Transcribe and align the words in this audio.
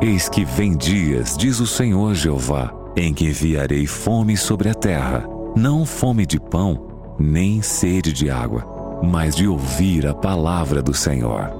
Eis 0.00 0.28
que 0.28 0.44
vem 0.44 0.76
dias, 0.76 1.36
diz 1.36 1.58
o 1.58 1.66
Senhor 1.66 2.14
Jeová, 2.14 2.72
em 2.94 3.12
que 3.12 3.26
enviarei 3.26 3.84
fome 3.84 4.36
sobre 4.36 4.68
a 4.68 4.74
terra, 4.74 5.28
não 5.56 5.84
fome 5.84 6.24
de 6.24 6.38
pão, 6.38 7.16
nem 7.18 7.60
sede 7.62 8.12
de 8.12 8.30
água, 8.30 9.00
mas 9.02 9.34
de 9.34 9.48
ouvir 9.48 10.06
a 10.06 10.14
palavra 10.14 10.80
do 10.80 10.94
Senhor. 10.94 11.50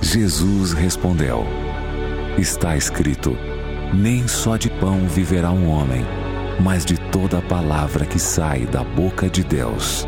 Jesus 0.00 0.72
respondeu: 0.72 1.44
Está 2.36 2.76
escrito: 2.76 3.38
Nem 3.94 4.26
só 4.26 4.56
de 4.56 4.68
pão 4.68 5.06
viverá 5.06 5.52
um 5.52 5.68
homem, 5.68 6.04
mas 6.58 6.84
de 6.84 6.98
toda 7.12 7.38
a 7.38 7.42
palavra 7.42 8.04
que 8.04 8.18
sai 8.18 8.66
da 8.66 8.82
boca 8.82 9.30
de 9.30 9.44
Deus. 9.44 10.04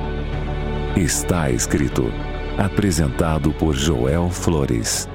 Está 0.96 1.52
escrito, 1.52 2.12
apresentado 2.58 3.52
por 3.52 3.76
Joel 3.76 4.28
Flores. 4.28 5.08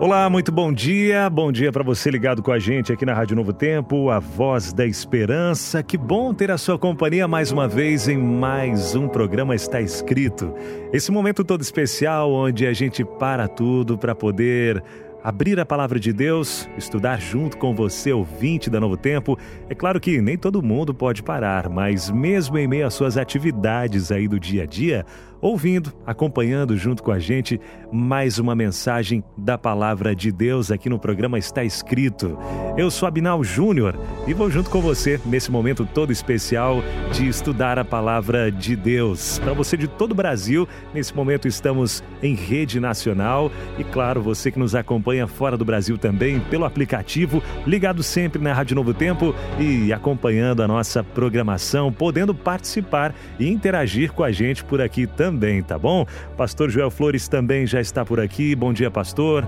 Olá, 0.00 0.30
muito 0.30 0.50
bom 0.50 0.72
dia. 0.72 1.28
Bom 1.28 1.52
dia 1.52 1.70
para 1.70 1.84
você 1.84 2.10
ligado 2.10 2.42
com 2.42 2.50
a 2.50 2.58
gente 2.58 2.90
aqui 2.90 3.04
na 3.04 3.12
Rádio 3.12 3.36
Novo 3.36 3.52
Tempo, 3.52 4.08
a 4.08 4.18
voz 4.18 4.72
da 4.72 4.86
esperança. 4.86 5.82
Que 5.82 5.98
bom 5.98 6.32
ter 6.32 6.50
a 6.50 6.56
sua 6.56 6.78
companhia 6.78 7.28
mais 7.28 7.52
uma 7.52 7.68
vez 7.68 8.08
em 8.08 8.16
mais 8.16 8.94
um 8.94 9.06
programa 9.06 9.54
Está 9.54 9.78
Escrito. 9.78 10.54
Esse 10.90 11.12
momento 11.12 11.44
todo 11.44 11.60
especial 11.60 12.32
onde 12.32 12.66
a 12.66 12.72
gente 12.72 13.04
para 13.04 13.46
tudo 13.46 13.98
para 13.98 14.14
poder 14.14 14.82
abrir 15.22 15.60
a 15.60 15.66
palavra 15.66 16.00
de 16.00 16.12
Deus, 16.12 16.68
estudar 16.76 17.20
junto 17.20 17.56
com 17.58 17.74
você, 17.74 18.12
ouvinte 18.12 18.70
da 18.70 18.80
Novo 18.80 18.96
Tempo. 18.96 19.38
É 19.68 19.74
claro 19.74 20.00
que 20.00 20.20
nem 20.20 20.36
todo 20.36 20.62
mundo 20.62 20.94
pode 20.94 21.22
parar, 21.22 21.68
mas 21.68 22.10
mesmo 22.10 22.58
em 22.58 22.66
meio 22.66 22.86
às 22.86 22.94
suas 22.94 23.16
atividades 23.16 24.10
aí 24.10 24.26
do 24.26 24.40
dia 24.40 24.62
a 24.62 24.66
dia, 24.66 25.04
ouvindo, 25.40 25.92
acompanhando 26.06 26.76
junto 26.76 27.02
com 27.02 27.10
a 27.10 27.18
gente 27.18 27.60
mais 27.90 28.38
uma 28.38 28.54
mensagem 28.54 29.24
da 29.36 29.56
palavra 29.56 30.14
de 30.14 30.30
Deus 30.30 30.70
aqui 30.70 30.88
no 30.88 30.98
programa 30.98 31.38
Está 31.38 31.64
Escrito. 31.64 32.38
Eu 32.76 32.90
sou 32.90 33.08
Abinal 33.08 33.42
Júnior 33.42 33.98
e 34.26 34.34
vou 34.34 34.50
junto 34.50 34.70
com 34.70 34.80
você 34.80 35.20
nesse 35.24 35.50
momento 35.50 35.86
todo 35.86 36.12
especial 36.12 36.82
de 37.12 37.26
estudar 37.26 37.78
a 37.78 37.84
palavra 37.84 38.50
de 38.50 38.76
Deus. 38.76 39.38
Para 39.38 39.52
você 39.52 39.76
de 39.76 39.88
todo 39.88 40.12
o 40.12 40.14
Brasil, 40.14 40.68
nesse 40.92 41.14
momento 41.14 41.48
estamos 41.48 42.02
em 42.22 42.34
rede 42.34 42.78
nacional 42.78 43.50
e 43.78 43.84
claro, 43.84 44.20
você 44.20 44.50
que 44.50 44.58
nos 44.58 44.74
acompanha 44.74 45.09
fora 45.26 45.56
do 45.56 45.64
Brasil 45.64 45.98
também 45.98 46.40
pelo 46.40 46.64
aplicativo, 46.64 47.42
ligado 47.66 48.02
sempre 48.02 48.42
na 48.42 48.52
Rádio 48.52 48.76
Novo 48.76 48.94
Tempo 48.94 49.34
e 49.58 49.92
acompanhando 49.92 50.62
a 50.62 50.68
nossa 50.68 51.02
programação, 51.02 51.92
podendo 51.92 52.34
participar 52.34 53.14
e 53.38 53.48
interagir 53.48 54.12
com 54.12 54.22
a 54.22 54.30
gente 54.30 54.64
por 54.64 54.80
aqui 54.80 55.06
também, 55.06 55.62
tá 55.62 55.78
bom? 55.78 56.06
Pastor 56.36 56.70
Joel 56.70 56.90
Flores 56.90 57.28
também 57.28 57.66
já 57.66 57.80
está 57.80 58.04
por 58.04 58.20
aqui. 58.20 58.54
Bom 58.54 58.72
dia, 58.72 58.90
pastor. 58.90 59.46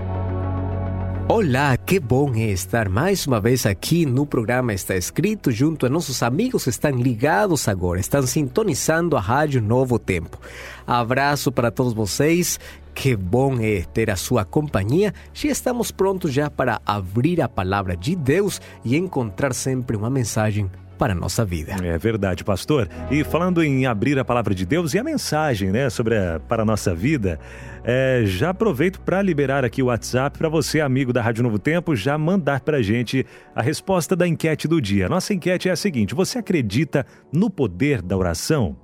Olá, 1.35 1.75
que 1.75 1.99
bom 1.99 2.35
estar 2.35 2.87
mais 2.87 3.25
uma 3.25 3.41
vez 3.41 3.65
aqui 3.65 4.05
no 4.05 4.23
programa 4.23 4.71
Está 4.71 4.95
Escrito 4.95 5.49
junto 5.49 5.83
a 5.83 5.89
nossos 5.89 6.21
amigos 6.21 6.65
que 6.65 6.69
estão 6.69 6.91
ligados 6.91 7.67
agora, 7.67 7.99
estão 7.99 8.21
sintonizando 8.21 9.17
a 9.17 9.19
Rádio 9.19 9.59
Novo 9.59 9.97
Tempo. 9.97 10.39
Abraço 10.85 11.51
para 11.51 11.71
todos 11.71 11.91
vocês, 11.91 12.59
que 12.93 13.15
bom 13.15 13.59
é 13.59 13.81
ter 13.81 14.11
a 14.11 14.15
sua 14.15 14.45
companhia. 14.45 15.11
Já 15.33 15.49
estamos 15.49 15.89
prontos 15.89 16.31
já 16.31 16.51
para 16.51 16.79
abrir 16.85 17.41
a 17.41 17.49
palavra 17.49 17.97
de 17.97 18.15
Deus 18.15 18.61
e 18.85 18.95
encontrar 18.95 19.55
sempre 19.55 19.97
uma 19.97 20.11
mensagem 20.11 20.69
para 21.03 21.11
a 21.11 21.15
nossa 21.15 21.43
vida. 21.43 21.75
É 21.83 21.97
verdade, 21.97 22.45
pastor. 22.45 22.87
E 23.11 23.25
falando 23.25 23.61
em 23.61 23.85
abrir 23.85 24.17
a 24.17 24.23
palavra 24.23 24.55
de 24.55 24.65
Deus 24.65 24.93
e 24.93 24.99
a 24.99 25.03
mensagem, 25.03 25.69
né, 25.69 25.89
sobre 25.89 26.17
a, 26.17 26.39
para 26.39 26.63
a 26.63 26.65
nossa 26.65 26.95
vida, 26.95 27.37
é, 27.83 28.23
já 28.25 28.51
aproveito 28.51 29.01
para 29.01 29.21
liberar 29.21 29.65
aqui 29.65 29.83
o 29.83 29.87
WhatsApp 29.87 30.37
para 30.37 30.47
você, 30.47 30.79
amigo 30.79 31.11
da 31.11 31.21
Rádio 31.21 31.43
Novo 31.43 31.59
Tempo, 31.59 31.93
já 31.93 32.17
mandar 32.17 32.61
para 32.61 32.77
a 32.77 32.81
gente 32.81 33.25
a 33.53 33.61
resposta 33.61 34.15
da 34.15 34.25
enquete 34.25 34.65
do 34.65 34.79
dia. 34.79 35.09
Nossa 35.09 35.33
enquete 35.33 35.67
é 35.67 35.73
a 35.73 35.75
seguinte: 35.75 36.15
você 36.15 36.39
acredita 36.39 37.05
no 37.33 37.49
poder 37.49 38.01
da 38.01 38.15
oração? 38.15 38.77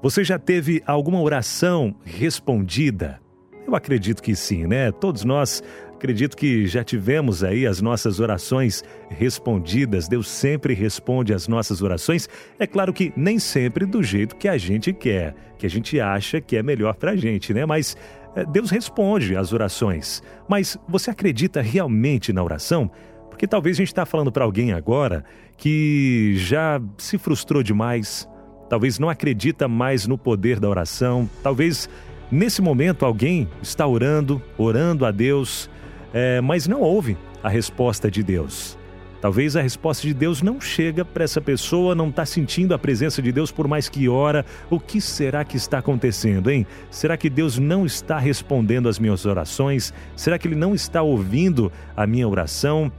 Você 0.00 0.22
já 0.22 0.38
teve 0.38 0.80
alguma 0.86 1.20
oração 1.20 1.92
respondida? 2.04 3.20
Eu 3.66 3.74
acredito 3.74 4.22
que 4.22 4.36
sim, 4.36 4.64
né? 4.64 4.92
Todos 4.92 5.24
nós 5.24 5.60
Acredito 6.02 6.36
que 6.36 6.66
já 6.66 6.82
tivemos 6.82 7.44
aí 7.44 7.64
as 7.64 7.80
nossas 7.80 8.18
orações 8.18 8.82
respondidas. 9.08 10.08
Deus 10.08 10.26
sempre 10.26 10.74
responde 10.74 11.32
às 11.32 11.46
nossas 11.46 11.80
orações. 11.80 12.28
É 12.58 12.66
claro 12.66 12.92
que 12.92 13.12
nem 13.16 13.38
sempre 13.38 13.86
do 13.86 14.02
jeito 14.02 14.34
que 14.34 14.48
a 14.48 14.58
gente 14.58 14.92
quer, 14.92 15.32
que 15.56 15.64
a 15.64 15.70
gente 15.70 16.00
acha 16.00 16.40
que 16.40 16.56
é 16.56 16.62
melhor 16.62 16.96
para 16.96 17.12
a 17.12 17.16
gente, 17.16 17.54
né? 17.54 17.64
Mas 17.64 17.96
é, 18.34 18.44
Deus 18.44 18.68
responde 18.68 19.36
às 19.36 19.52
orações. 19.52 20.24
Mas 20.48 20.76
você 20.88 21.08
acredita 21.08 21.62
realmente 21.62 22.32
na 22.32 22.42
oração? 22.42 22.90
Porque 23.30 23.46
talvez 23.46 23.76
a 23.76 23.78
gente 23.78 23.92
está 23.92 24.04
falando 24.04 24.32
para 24.32 24.42
alguém 24.42 24.72
agora 24.72 25.24
que 25.56 26.34
já 26.36 26.82
se 26.98 27.16
frustrou 27.16 27.62
demais, 27.62 28.28
talvez 28.68 28.98
não 28.98 29.08
acredita 29.08 29.68
mais 29.68 30.08
no 30.08 30.18
poder 30.18 30.58
da 30.58 30.68
oração, 30.68 31.30
talvez 31.44 31.88
nesse 32.28 32.60
momento 32.60 33.04
alguém 33.04 33.48
está 33.62 33.86
orando, 33.86 34.42
orando 34.58 35.06
a 35.06 35.12
Deus, 35.12 35.70
é, 36.12 36.40
mas 36.40 36.66
não 36.66 36.80
ouve 36.80 37.16
a 37.42 37.48
resposta 37.48 38.10
de 38.10 38.22
Deus. 38.22 38.78
Talvez 39.22 39.54
a 39.54 39.62
resposta 39.62 40.04
de 40.04 40.12
Deus 40.12 40.42
não 40.42 40.60
chega 40.60 41.04
para 41.04 41.22
essa 41.22 41.40
pessoa, 41.40 41.94
não 41.94 42.08
está 42.08 42.26
sentindo 42.26 42.74
a 42.74 42.78
presença 42.78 43.22
de 43.22 43.30
Deus 43.30 43.52
por 43.52 43.68
mais 43.68 43.88
que 43.88 44.08
ora. 44.08 44.44
O 44.68 44.80
que 44.80 45.00
será 45.00 45.44
que 45.44 45.56
está 45.56 45.78
acontecendo, 45.78 46.50
hein? 46.50 46.66
Será 46.90 47.16
que 47.16 47.30
Deus 47.30 47.56
não 47.56 47.86
está 47.86 48.18
respondendo 48.18 48.88
às 48.88 48.98
minhas 48.98 49.24
orações? 49.24 49.94
Será 50.16 50.36
que 50.40 50.48
Ele 50.48 50.56
não 50.56 50.74
está 50.74 51.02
ouvindo 51.02 51.70
a 51.96 52.04
minha 52.04 52.26
oração? 52.26 52.90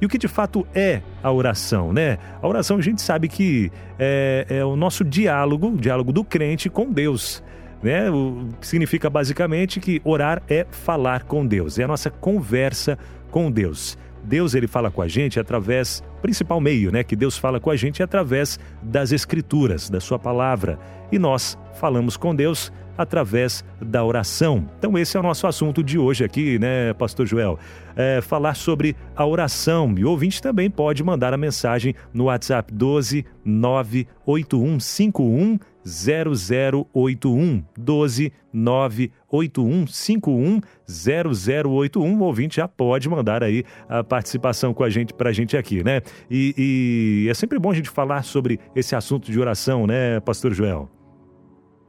E 0.00 0.06
o 0.06 0.08
que 0.08 0.18
de 0.18 0.28
fato 0.28 0.64
é 0.72 1.02
a 1.20 1.32
oração, 1.32 1.92
né? 1.92 2.16
A 2.40 2.46
oração 2.46 2.76
a 2.76 2.80
gente 2.80 3.02
sabe 3.02 3.26
que 3.26 3.72
é, 3.98 4.46
é 4.48 4.64
o 4.64 4.76
nosso 4.76 5.02
diálogo, 5.04 5.66
o 5.66 5.76
diálogo 5.76 6.12
do 6.12 6.22
crente 6.22 6.70
com 6.70 6.92
Deus 6.92 7.42
né? 7.82 8.10
O 8.10 8.48
significa 8.60 9.10
basicamente 9.10 9.80
que 9.80 10.00
orar 10.04 10.42
é 10.48 10.66
falar 10.70 11.24
com 11.24 11.46
Deus, 11.46 11.78
é 11.78 11.84
a 11.84 11.88
nossa 11.88 12.10
conversa 12.10 12.98
com 13.30 13.50
Deus. 13.50 13.98
Deus 14.24 14.54
ele 14.54 14.66
fala 14.66 14.90
com 14.90 15.02
a 15.02 15.08
gente 15.08 15.40
através, 15.40 16.02
principal 16.20 16.60
meio, 16.60 16.92
né, 16.92 17.02
que 17.02 17.16
Deus 17.16 17.36
fala 17.36 17.58
com 17.58 17.70
a 17.70 17.76
gente 17.76 18.02
é 18.02 18.04
através 18.04 18.58
das 18.82 19.12
escrituras, 19.12 19.90
da 19.90 20.00
sua 20.00 20.18
palavra. 20.18 20.78
E 21.10 21.18
nós 21.18 21.58
falamos 21.74 22.16
com 22.16 22.34
Deus 22.34 22.72
através 22.96 23.64
da 23.80 24.04
oração. 24.04 24.68
Então 24.78 24.98
esse 24.98 25.16
é 25.16 25.20
o 25.20 25.22
nosso 25.22 25.46
assunto 25.46 25.82
de 25.82 25.98
hoje 25.98 26.24
aqui, 26.24 26.58
né, 26.58 26.92
pastor 26.94 27.26
Joel? 27.26 27.58
É, 27.96 28.20
falar 28.20 28.54
sobre 28.54 28.94
a 29.16 29.26
oração. 29.26 29.94
E 29.96 30.04
o 30.04 30.10
ouvinte 30.10 30.40
também 30.40 30.70
pode 30.70 31.02
mandar 31.02 31.34
a 31.34 31.38
mensagem 31.38 31.94
no 32.12 32.24
WhatsApp 32.24 32.72
12 32.72 33.24
98151 33.44 35.58
0081 35.84 37.64
12 37.76 38.32
98151 38.52 40.60
0081. 40.86 42.20
O 42.20 42.24
ouvinte 42.24 42.56
já 42.56 42.68
pode 42.68 43.08
mandar 43.08 43.42
aí 43.42 43.64
a 43.88 44.04
participação 44.04 44.74
com 44.74 44.84
a 44.84 44.90
gente 44.90 45.14
para 45.14 45.30
a 45.30 45.32
gente 45.32 45.56
aqui, 45.56 45.82
né? 45.82 46.02
E, 46.30 47.24
e 47.26 47.28
é 47.28 47.34
sempre 47.34 47.58
bom 47.58 47.70
a 47.70 47.74
gente 47.74 47.90
falar 47.90 48.22
sobre 48.22 48.60
esse 48.74 48.94
assunto 48.94 49.30
de 49.30 49.40
oração, 49.40 49.86
né, 49.86 50.20
Pastor 50.20 50.52
Joel? 50.52 50.90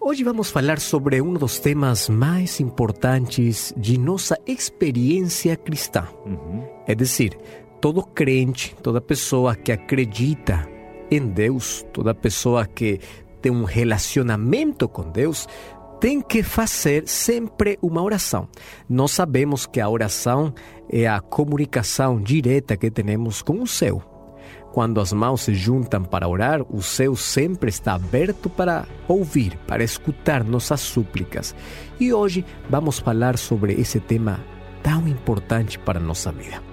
Hoje 0.06 0.22
vamos 0.22 0.52
falar 0.52 0.82
sobre 0.82 1.22
um 1.22 1.34
dos 1.34 1.60
temas 1.60 2.10
mais 2.10 2.60
importantes 2.60 3.74
de 3.78 3.98
nossa 3.98 4.38
experiência 4.46 5.56
cristã. 5.56 6.06
Uhum. 6.26 6.62
É 6.86 6.94
dizer, 6.94 7.38
todo 7.80 8.04
crente, 8.04 8.76
toda 8.84 9.00
pessoa 9.00 9.56
que 9.56 9.72
acredita 9.72 10.68
em 11.10 11.26
Deus, 11.26 11.86
toda 11.94 12.14
pessoa 12.14 12.66
que 12.66 13.00
tem 13.44 13.52
um 13.52 13.66
relacionamento 13.66 14.88
com 14.88 15.12
Deus, 15.12 15.48
tem 16.00 16.22
que 16.22 16.42
fazer 16.42 17.08
sempre 17.08 17.78
uma 17.82 18.02
oração. 18.02 18.48
Nós 18.90 19.12
sabemos 19.12 19.66
que 19.66 19.82
a 19.82 19.90
oração 19.90 20.54
é 20.90 21.06
a 21.06 21.20
comunicação 21.20 22.22
direta 22.22 22.78
que 22.78 22.90
temos 22.90 23.42
com 23.42 23.62
o 23.62 23.68
céu. 23.68 24.02
Quando 24.72 25.00
as 25.00 25.14
mãos 25.14 25.42
se 25.42 25.54
juntam 25.54 26.04
para 26.04 26.28
orar, 26.28 26.62
o 26.74 26.82
céu 26.82 27.16
sempre 27.16 27.70
está 27.70 27.94
aberto 27.94 28.50
para 28.50 28.88
ouvir, 29.08 29.58
para 29.68 29.84
escutar 29.84 30.44
nossas 30.44 30.80
súplicas. 30.80 31.54
E 32.00 32.12
hoje 32.12 32.44
vamos 32.70 32.98
falar 32.98 33.38
sobre 33.38 33.74
esse 33.74 34.00
tema 34.00 34.40
tão 34.82 35.08
importante 35.08 35.78
para 35.78 36.00
a 36.00 36.04
nossa 36.04 36.32
vida. 36.32 36.73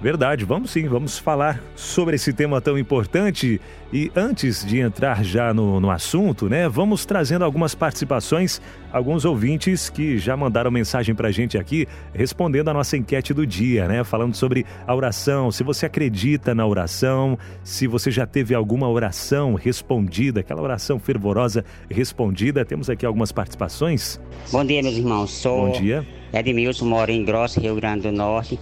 Verdade, 0.00 0.44
vamos 0.44 0.70
sim, 0.70 0.86
vamos 0.86 1.18
falar 1.18 1.62
sobre 1.74 2.16
esse 2.16 2.32
tema 2.32 2.60
tão 2.60 2.78
importante. 2.78 3.60
E 3.92 4.10
antes 4.14 4.64
de 4.64 4.78
entrar 4.78 5.24
já 5.24 5.54
no, 5.54 5.80
no 5.80 5.90
assunto, 5.90 6.48
né, 6.48 6.68
vamos 6.68 7.06
trazendo 7.06 7.44
algumas 7.44 7.74
participações, 7.74 8.60
alguns 8.92 9.24
ouvintes 9.24 9.88
que 9.88 10.18
já 10.18 10.36
mandaram 10.36 10.70
mensagem 10.70 11.14
pra 11.14 11.30
gente 11.30 11.56
aqui, 11.56 11.86
respondendo 12.12 12.68
a 12.68 12.74
nossa 12.74 12.96
enquete 12.96 13.32
do 13.32 13.46
dia, 13.46 13.88
né, 13.88 14.04
falando 14.04 14.34
sobre 14.34 14.66
a 14.86 14.94
oração, 14.94 15.50
se 15.50 15.62
você 15.62 15.86
acredita 15.86 16.54
na 16.54 16.66
oração, 16.66 17.38
se 17.64 17.86
você 17.86 18.10
já 18.10 18.26
teve 18.26 18.54
alguma 18.54 18.88
oração 18.88 19.54
respondida, 19.54 20.40
aquela 20.40 20.60
oração 20.60 20.98
fervorosa 20.98 21.64
respondida. 21.90 22.64
Temos 22.64 22.90
aqui 22.90 23.06
algumas 23.06 23.32
participações. 23.32 24.20
Bom 24.52 24.64
dia, 24.64 24.82
meus 24.82 24.96
irmãos. 24.96 25.30
Sou 25.30 25.68
Bom 25.68 25.72
dia 25.72 26.06
Edmilson 26.32 26.84
mora 26.84 27.12
em 27.12 27.24
Grosso, 27.24 27.60
Rio 27.60 27.74
Grande 27.76 28.02
do 28.02 28.12
Norte. 28.12 28.58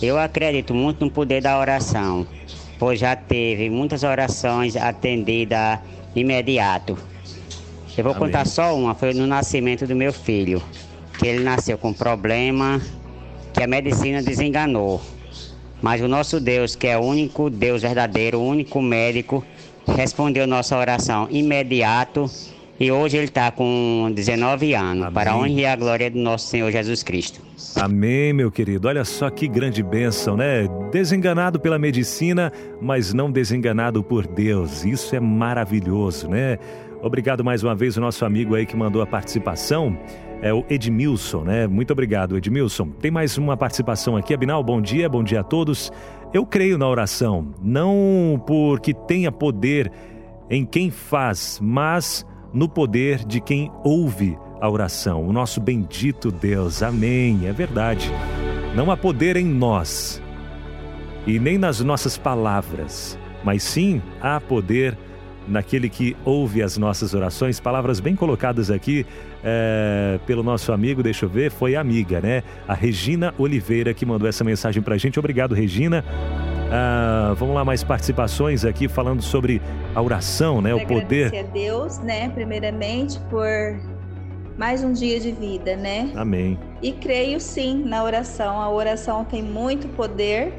Eu 0.00 0.16
acredito 0.16 0.72
muito 0.72 1.04
no 1.04 1.10
poder 1.10 1.42
da 1.42 1.58
oração, 1.58 2.26
pois 2.78 3.00
já 3.00 3.16
teve 3.16 3.68
muitas 3.68 4.04
orações 4.04 4.76
atendidas 4.76 5.80
imediato. 6.14 6.96
Eu 7.96 8.04
vou 8.04 8.12
Amém. 8.12 8.26
contar 8.26 8.46
só 8.46 8.76
uma, 8.76 8.94
foi 8.94 9.12
no 9.12 9.26
nascimento 9.26 9.86
do 9.88 9.96
meu 9.96 10.12
filho, 10.12 10.62
que 11.18 11.26
ele 11.26 11.42
nasceu 11.42 11.76
com 11.76 11.92
problema 11.92 12.80
que 13.52 13.62
a 13.62 13.66
medicina 13.66 14.22
desenganou. 14.22 15.00
Mas 15.82 16.00
o 16.00 16.06
nosso 16.06 16.38
Deus, 16.38 16.76
que 16.76 16.86
é 16.86 16.96
o 16.96 17.00
único 17.00 17.50
Deus 17.50 17.82
verdadeiro, 17.82 18.38
o 18.38 18.46
único 18.46 18.80
médico, 18.80 19.44
respondeu 19.96 20.46
nossa 20.46 20.76
oração 20.76 21.26
imediato 21.28 22.30
e 22.78 22.90
hoje 22.90 23.16
ele 23.16 23.26
está 23.26 23.50
com 23.50 24.10
19 24.14 24.74
anos, 24.74 25.02
Amém. 25.02 25.14
para 25.14 25.32
a 25.32 25.36
honra 25.36 25.48
e 25.48 25.66
a 25.66 25.76
glória 25.76 26.10
do 26.10 26.18
nosso 26.18 26.46
Senhor 26.48 26.70
Jesus 26.70 27.02
Cristo. 27.02 27.40
Amém, 27.76 28.32
meu 28.32 28.50
querido. 28.50 28.88
Olha 28.88 29.04
só 29.04 29.28
que 29.30 29.48
grande 29.48 29.82
bênção, 29.82 30.36
né? 30.36 30.68
Desenganado 30.90 31.58
pela 31.58 31.78
medicina, 31.78 32.52
mas 32.80 33.12
não 33.12 33.30
desenganado 33.30 34.02
por 34.02 34.26
Deus. 34.26 34.84
Isso 34.84 35.14
é 35.14 35.20
maravilhoso, 35.20 36.28
né? 36.28 36.58
Obrigado 37.02 37.44
mais 37.44 37.62
uma 37.62 37.74
vez 37.74 37.96
o 37.96 38.00
nosso 38.00 38.24
amigo 38.24 38.54
aí 38.54 38.66
que 38.66 38.76
mandou 38.76 39.00
a 39.02 39.06
participação 39.06 39.96
é 40.40 40.52
o 40.52 40.64
Edmilson, 40.68 41.42
né? 41.42 41.66
Muito 41.66 41.92
obrigado, 41.92 42.36
Edmilson. 42.36 42.88
Tem 43.00 43.10
mais 43.10 43.36
uma 43.36 43.56
participação 43.56 44.16
aqui. 44.16 44.32
Abinal, 44.32 44.62
bom 44.62 44.80
dia, 44.80 45.08
bom 45.08 45.22
dia 45.22 45.40
a 45.40 45.44
todos. 45.44 45.90
Eu 46.32 46.46
creio 46.46 46.78
na 46.78 46.88
oração, 46.88 47.54
não 47.62 48.42
porque 48.46 48.94
tenha 48.94 49.32
poder 49.32 49.90
em 50.50 50.64
quem 50.64 50.90
faz, 50.90 51.58
mas 51.60 52.24
no 52.52 52.68
poder 52.68 53.24
de 53.24 53.40
quem 53.40 53.70
ouve 53.84 54.38
a 54.60 54.68
oração. 54.68 55.26
O 55.26 55.32
nosso 55.32 55.60
bendito 55.60 56.30
Deus. 56.30 56.82
Amém. 56.82 57.46
É 57.46 57.52
verdade. 57.52 58.10
Não 58.74 58.90
há 58.90 58.96
poder 58.96 59.36
em 59.36 59.46
nós 59.46 60.22
e 61.26 61.38
nem 61.38 61.58
nas 61.58 61.80
nossas 61.80 62.16
palavras, 62.16 63.18
mas 63.44 63.62
sim 63.62 64.00
há 64.20 64.40
poder 64.40 64.96
naquele 65.46 65.88
que 65.88 66.16
ouve 66.24 66.62
as 66.62 66.76
nossas 66.76 67.14
orações. 67.14 67.58
Palavras 67.58 68.00
bem 68.00 68.14
colocadas 68.14 68.70
aqui 68.70 69.06
é, 69.42 70.18
pelo 70.26 70.42
nosso 70.42 70.72
amigo, 70.72 71.02
deixa 71.02 71.24
eu 71.24 71.28
ver, 71.28 71.50
foi 71.50 71.74
amiga, 71.74 72.20
né? 72.20 72.42
A 72.66 72.74
Regina 72.74 73.34
Oliveira 73.38 73.94
que 73.94 74.04
mandou 74.04 74.28
essa 74.28 74.44
mensagem 74.44 74.82
pra 74.82 74.96
gente. 74.96 75.18
Obrigado, 75.18 75.54
Regina. 75.54 76.04
Ah, 76.70 77.34
vamos 77.36 77.54
lá, 77.54 77.64
mais 77.64 77.82
participações 77.82 78.64
aqui 78.64 78.88
falando 78.88 79.22
sobre 79.22 79.62
a 79.94 80.02
oração, 80.02 80.60
né? 80.60 80.74
O 80.74 80.86
poder. 80.86 81.34
a 81.34 81.42
Deus, 81.42 81.98
né? 81.98 82.28
Primeiramente, 82.28 83.18
por 83.30 83.48
mais 84.56 84.84
um 84.84 84.92
dia 84.92 85.18
de 85.18 85.32
vida, 85.32 85.76
né? 85.76 86.12
Amém. 86.14 86.58
E 86.82 86.92
creio 86.92 87.40
sim 87.40 87.82
na 87.84 88.04
oração. 88.04 88.60
A 88.60 88.70
oração 88.70 89.24
tem 89.24 89.42
muito 89.42 89.88
poder 89.88 90.52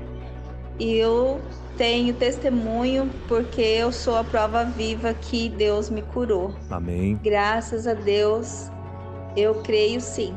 e 0.79 0.95
eu 0.95 1.39
tenho 1.77 2.13
testemunho 2.13 3.09
porque 3.27 3.61
eu 3.61 3.91
sou 3.91 4.17
a 4.17 4.23
prova 4.23 4.63
viva 4.65 5.13
que 5.13 5.49
Deus 5.49 5.89
me 5.89 6.01
curou. 6.01 6.55
Amém. 6.71 7.19
Graças 7.23 7.85
a 7.85 7.93
Deus, 7.93 8.71
eu 9.35 9.55
creio 9.55 10.01
sim. 10.01 10.33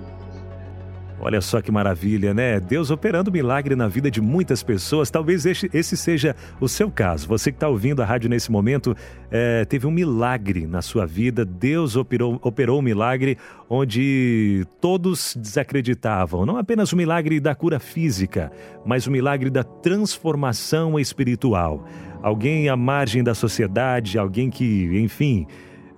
Olha 1.25 1.41
só 1.41 1.63
que 1.63 1.71
maravilha, 1.71 2.35
né? 2.35 2.59
Deus 2.59 2.91
operando 2.91 3.31
milagre 3.31 3.77
na 3.77 3.87
vida 3.87 4.11
de 4.11 4.21
muitas 4.21 4.61
pessoas. 4.61 5.09
Talvez 5.09 5.47
esse 5.47 5.97
seja 5.97 6.35
o 6.61 6.69
seu 6.69 6.91
caso. 6.91 7.29
Você 7.29 7.53
que 7.53 7.57
está 7.57 7.69
ouvindo 7.69 8.03
a 8.03 8.05
rádio 8.05 8.29
nesse 8.29 8.51
momento, 8.51 8.97
é, 9.31 9.65
teve 9.65 9.87
um 9.87 9.91
milagre 9.93 10.67
na 10.67 10.83
sua 10.83 11.07
vida. 11.07 11.45
Deus 11.45 11.95
operou, 11.95 12.41
operou 12.43 12.81
um 12.81 12.83
milagre 12.83 13.39
onde 13.71 14.67
todos 14.81 15.37
desacreditavam. 15.41 16.45
Não 16.45 16.57
apenas 16.57 16.93
o 16.93 16.97
milagre 16.97 17.39
da 17.39 17.55
cura 17.55 17.79
física, 17.79 18.51
mas 18.85 19.07
o 19.07 19.11
milagre 19.13 19.49
da 19.49 19.63
transformação 19.63 20.99
espiritual. 20.99 21.87
Alguém 22.21 22.69
à 22.69 22.77
margem 22.77 23.23
da 23.23 23.33
sociedade, 23.33 24.19
alguém 24.19 24.51
que, 24.51 24.91
enfim 25.01 25.47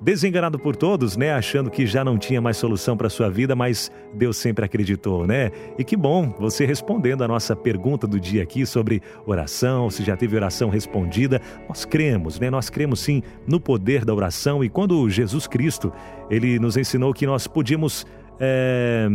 desenganado 0.05 0.59
por 0.59 0.77
todos, 0.77 1.17
né, 1.17 1.33
achando 1.33 1.71
que 1.71 1.87
já 1.87 2.05
não 2.05 2.19
tinha 2.19 2.39
mais 2.39 2.59
solução 2.59 2.95
para 2.95 3.09
sua 3.09 3.31
vida, 3.31 3.57
mas 3.57 3.91
Deus 4.13 4.37
sempre 4.37 4.63
acreditou, 4.63 5.27
né? 5.27 5.51
E 5.79 5.83
que 5.83 5.97
bom 5.97 6.35
você 6.39 6.67
respondendo 6.67 7.25
a 7.25 7.29
nossa 7.29 7.57
pergunta 7.57 8.07
do 8.07 8.21
dia 8.21 8.43
aqui 8.43 8.67
sobre 8.67 9.01
oração, 9.25 9.89
se 9.89 10.05
já 10.05 10.15
teve 10.15 10.37
oração 10.37 10.69
respondida. 10.69 11.41
Nós 11.67 11.87
cremos, 11.87 12.39
né? 12.39 12.51
Nós 12.51 12.69
cremos 12.69 13.01
sim 13.01 13.23
no 13.47 13.59
poder 13.59 14.05
da 14.05 14.15
oração 14.15 14.63
e 14.63 14.69
quando 14.69 15.09
Jesus 15.09 15.47
Cristo, 15.47 15.91
ele 16.29 16.59
nos 16.59 16.77
ensinou 16.77 17.15
que 17.15 17.27
nós 17.27 17.47
podíamos 17.47 18.07
é, 18.39 19.07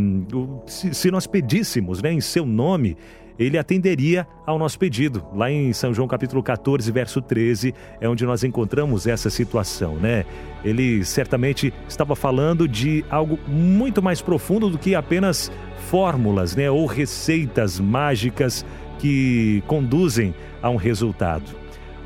se, 0.66 0.94
se 0.94 1.10
nós 1.10 1.26
pedíssemos, 1.26 2.02
né, 2.02 2.12
em 2.12 2.20
seu 2.20 2.46
nome, 2.46 2.96
ele 3.40 3.56
atenderia 3.56 4.28
ao 4.44 4.58
nosso 4.58 4.78
pedido. 4.78 5.24
Lá 5.34 5.50
em 5.50 5.72
São 5.72 5.94
João 5.94 6.06
capítulo 6.06 6.42
14, 6.42 6.92
verso 6.92 7.22
13, 7.22 7.74
é 7.98 8.06
onde 8.06 8.26
nós 8.26 8.44
encontramos 8.44 9.06
essa 9.06 9.30
situação, 9.30 9.96
né? 9.96 10.26
Ele 10.62 11.02
certamente 11.06 11.72
estava 11.88 12.14
falando 12.14 12.68
de 12.68 13.02
algo 13.08 13.38
muito 13.48 14.02
mais 14.02 14.20
profundo 14.20 14.68
do 14.68 14.76
que 14.76 14.94
apenas 14.94 15.50
fórmulas, 15.88 16.54
né, 16.54 16.70
ou 16.70 16.84
receitas 16.84 17.80
mágicas 17.80 18.64
que 18.98 19.62
conduzem 19.66 20.34
a 20.62 20.68
um 20.68 20.76
resultado. 20.76 21.58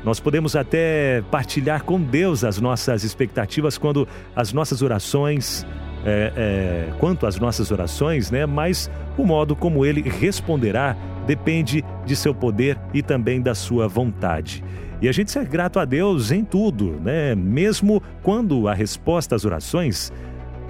Nós 0.05 0.21
podemos 0.21 0.55
até 0.55 1.21
partilhar 1.29 1.83
com 1.83 1.99
Deus 1.99 2.45
as 2.45 2.61
nossas 2.61 3.03
expectativas 3.03 3.77
quando 3.77 4.07
as 4.33 4.53
nossas 4.53 4.81
orações 4.81 5.65
é, 6.05 6.31
é, 6.35 6.93
quanto 6.99 7.25
às 7.25 7.39
nossas 7.39 7.71
orações, 7.71 8.29
né? 8.29 8.45
Mas 8.45 8.89
o 9.17 9.25
modo 9.25 9.55
como 9.55 9.85
ele 9.85 10.01
responderá 10.01 10.95
depende 11.25 11.83
de 12.05 12.15
seu 12.15 12.33
poder 12.33 12.77
e 12.93 13.01
também 13.01 13.41
da 13.41 13.55
sua 13.55 13.87
vontade. 13.87 14.63
E 15.01 15.09
a 15.09 15.11
gente 15.11 15.31
ser 15.31 15.45
grato 15.45 15.79
a 15.79 15.85
Deus 15.85 16.31
em 16.31 16.43
tudo, 16.43 16.99
né? 17.03 17.35
Mesmo 17.35 18.01
quando 18.21 18.67
a 18.67 18.73
resposta 18.73 19.35
às 19.35 19.43
orações 19.43 20.13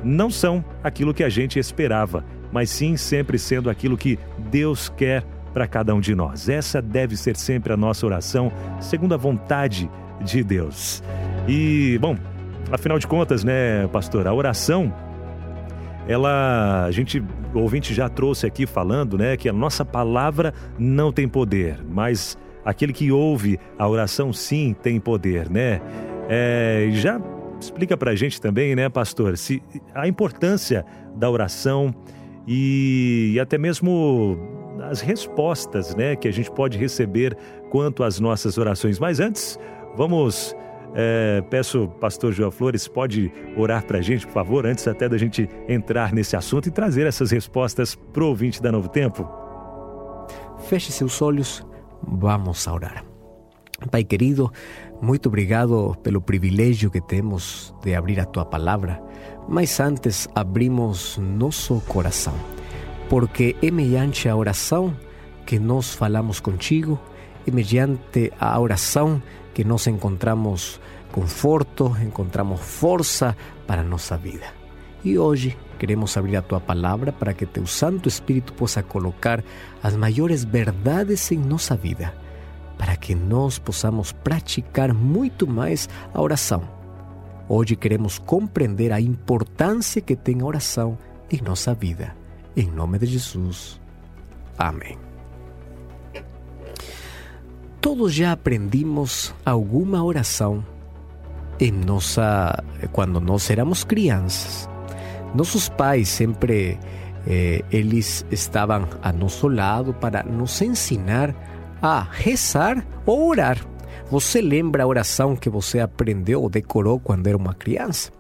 não 0.04 0.30
são 0.30 0.64
aquilo 0.84 1.14
que 1.14 1.24
a 1.24 1.30
gente 1.30 1.60
esperava, 1.60 2.24
mas 2.52 2.70
sim 2.70 2.96
sempre 2.96 3.38
sendo 3.38 3.70
aquilo 3.70 3.98
que 3.98 4.18
Deus 4.50 4.88
quer 4.88 5.24
para 5.54 5.68
cada 5.68 5.94
um 5.94 6.00
de 6.00 6.14
nós. 6.16 6.50
Essa 6.50 6.82
deve 6.82 7.16
ser 7.16 7.36
sempre 7.36 7.74
a 7.74 7.78
nossa 7.78 8.06
oração, 8.06 8.52
segundo 8.80 9.14
a 9.14 9.18
vontade 9.18 9.90
de 10.22 10.44
Deus. 10.44 11.04
E, 11.48 11.98
bom, 12.00 12.18
afinal 12.72 13.00
de 13.00 13.08
contas, 13.08 13.44
né, 13.44 13.88
pastor, 13.88 14.28
a 14.28 14.34
oração 14.34 14.94
ela 16.08 16.86
a 16.86 16.92
gente 16.92 17.24
o 17.54 17.60
ouvinte 17.60 17.94
já 17.94 18.10
trouxe 18.10 18.46
aqui 18.46 18.66
falando, 18.66 19.18
né, 19.18 19.38
que 19.38 19.48
a 19.50 19.54
nossa 19.54 19.84
palavra 19.86 20.54
não 20.78 21.12
tem 21.12 21.28
poder, 21.28 21.80
mas 21.90 22.38
aquele 22.64 22.94
que 22.94 23.12
ouve 23.12 23.60
a 23.78 23.88
oração 23.88 24.34
sim 24.34 24.76
tem 24.82 25.00
poder, 25.00 25.50
né? 25.50 25.82
É, 26.28 26.90
já 26.92 27.22
explica 27.60 27.96
para 27.96 28.12
a 28.12 28.16
gente 28.16 28.42
também, 28.42 28.76
né, 28.76 28.90
pastor, 28.90 29.38
se 29.38 29.62
a 29.94 30.08
importância 30.08 30.86
da 31.16 31.30
oração 31.30 31.94
e, 32.48 33.32
e 33.34 33.40
até 33.40 33.58
mesmo 33.58 34.38
as 34.90 35.02
respostas, 35.02 35.96
né, 35.96 36.16
que 36.16 36.28
a 36.28 36.32
gente 36.32 36.52
pode 36.52 36.78
receber 36.78 37.36
quanto 37.70 38.04
às 38.04 38.20
nossas 38.20 38.58
orações. 38.58 39.00
Mas 39.00 39.20
antes, 39.20 39.58
vamos 39.96 40.56
é, 40.98 41.44
peço, 41.50 41.90
pastor 42.00 42.32
João 42.32 42.50
Flores, 42.50 42.88
pode 42.88 43.30
orar 43.58 43.86
para 43.86 43.98
a 43.98 44.02
gente, 44.02 44.26
por 44.26 44.32
favor, 44.32 44.66
antes 44.66 44.88
até 44.88 45.10
da 45.10 45.18
gente 45.18 45.50
entrar 45.68 46.14
nesse 46.14 46.38
assunto 46.38 46.70
e 46.70 46.72
trazer 46.72 47.06
essas 47.06 47.32
respostas 47.32 47.96
para 47.96 48.24
o 48.24 48.28
ouvinte 48.28 48.62
da 48.62 48.72
Novo 48.72 48.88
Tempo? 48.88 49.30
Feche 50.70 50.94
seus 50.94 51.22
olhos, 51.22 51.68
vamos 52.02 52.66
a 52.66 52.74
orar. 52.74 53.04
Pai 53.92 54.06
querido, 54.06 54.50
muito 55.02 55.28
obrigado 55.28 55.98
pelo 56.02 56.22
privilégio 56.22 56.90
que 56.90 57.02
temos 57.02 57.76
de 57.84 57.94
abrir 57.94 58.18
a 58.22 58.26
tua 58.26 58.46
palavra, 58.46 59.04
mas 59.50 59.78
antes 59.82 60.30
abrimos 60.34 61.18
nosso 61.18 61.82
coração, 61.82 62.34
porque 63.10 63.54
é 63.62 63.70
mediante 63.70 64.30
a 64.30 64.36
oração 64.36 64.96
que 65.46 65.60
nós 65.60 65.94
falamos 65.94 66.40
contigo, 66.40 66.98
é 67.46 67.52
mediante 67.52 68.32
a 68.40 68.58
oração 68.58 69.22
que 69.22 69.45
nos 69.64 69.88
encontramos 69.88 70.80
conforto, 71.12 71.96
encontramos 72.04 72.60
força 72.60 73.36
para 73.66 73.84
nossa 73.84 74.18
vida. 74.18 74.46
E 75.04 75.18
hoje 75.18 75.58
queremos 75.80 76.18
abrir 76.18 76.36
a 76.36 76.42
tua 76.42 76.60
palavra 76.60 77.12
para 77.12 77.34
que 77.34 77.46
teu 77.46 77.66
Santo 77.66 78.10
Espírito 78.10 78.54
possa 78.54 78.82
colocar 78.82 79.44
as 79.82 79.96
maiores 79.96 80.44
verdades 80.44 81.32
em 81.32 81.38
nossa 81.38 81.76
vida, 81.76 82.14
para 82.78 82.96
que 82.96 83.16
nós 83.16 83.60
possamos 83.60 84.12
praticar 84.12 84.94
muito 84.94 85.48
mais 85.48 85.88
a 86.14 86.22
oração. 86.22 86.68
Hoje 87.48 87.76
queremos 87.76 88.18
compreender 88.18 88.92
a 88.92 89.00
importância 89.00 90.02
que 90.02 90.16
tem 90.16 90.42
a 90.42 90.46
oração 90.46 90.98
em 91.32 91.42
nossa 91.42 91.74
vida. 91.74 92.16
Em 92.58 92.70
nome 92.70 92.98
de 92.98 93.06
Jesus. 93.06 93.80
Amém. 94.58 95.15
Todos 97.86 98.16
já 98.16 98.32
aprendimos 98.32 99.32
alguma 99.46 100.04
oração 100.04 100.66
em 101.60 101.72
nossa 101.72 102.64
quando 102.92 103.22
nós 103.22 103.48
éramos 103.52 103.84
crianças. 103.84 104.68
Nossos 105.36 105.70
pais 105.70 106.10
sempre 106.10 106.80
eh, 107.28 107.64
eles 107.72 108.26
estavam 108.32 108.88
a 109.04 109.14
nosso 109.14 109.48
lado 109.48 109.94
para 109.94 110.24
nos 110.24 110.60
ensinar 110.64 111.36
a 111.80 112.02
rezar 112.02 112.84
ou 113.06 113.30
orar. 113.30 113.64
Você 114.10 114.42
lembra 114.42 114.82
a 114.82 114.88
oração 114.88 115.36
que 115.36 115.48
você 115.48 115.80
aprendeu 115.80 116.42
ou 116.42 116.50
decorou 116.50 117.00
quando 117.00 117.28
era 117.28 117.38
uma 117.38 117.54
criança? 117.54 118.12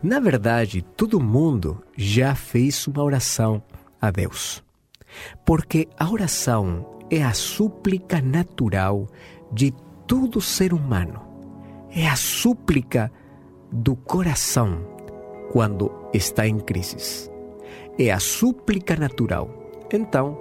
Na 0.00 0.20
verdade, 0.20 0.82
todo 0.96 1.18
mundo 1.18 1.82
já 1.96 2.36
fez 2.36 2.86
uma 2.86 3.02
oração 3.02 3.60
a 4.00 4.12
Deus. 4.12 4.62
Porque 5.44 5.88
a 5.98 6.08
oração 6.08 6.95
é 7.10 7.22
a 7.22 7.32
súplica 7.32 8.20
natural 8.20 9.06
de 9.52 9.72
todo 10.06 10.40
ser 10.40 10.72
humano. 10.72 11.22
É 11.90 12.06
a 12.08 12.16
súplica 12.16 13.10
do 13.72 13.96
coração 13.96 14.78
quando 15.52 15.90
está 16.12 16.46
em 16.46 16.58
crise. 16.58 17.30
É 17.98 18.10
a 18.10 18.20
súplica 18.20 18.96
natural. 18.96 19.48
Então, 19.92 20.38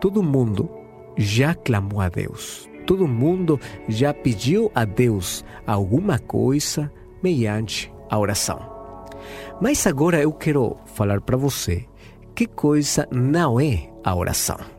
todo 0.00 0.22
mundo 0.22 0.70
já 1.16 1.54
clamou 1.54 2.00
a 2.00 2.08
Deus. 2.08 2.68
Todo 2.86 3.08
mundo 3.08 3.58
já 3.88 4.12
pediu 4.12 4.70
a 4.74 4.84
Deus 4.84 5.44
alguma 5.66 6.18
coisa 6.18 6.92
mediante 7.22 7.92
a 8.10 8.18
oração. 8.18 8.60
Mas 9.60 9.86
agora 9.86 10.20
eu 10.20 10.32
quero 10.32 10.76
falar 10.84 11.20
para 11.20 11.36
você 11.36 11.86
que 12.34 12.46
coisa 12.46 13.08
não 13.10 13.60
é 13.60 13.90
a 14.04 14.14
oração. 14.14 14.73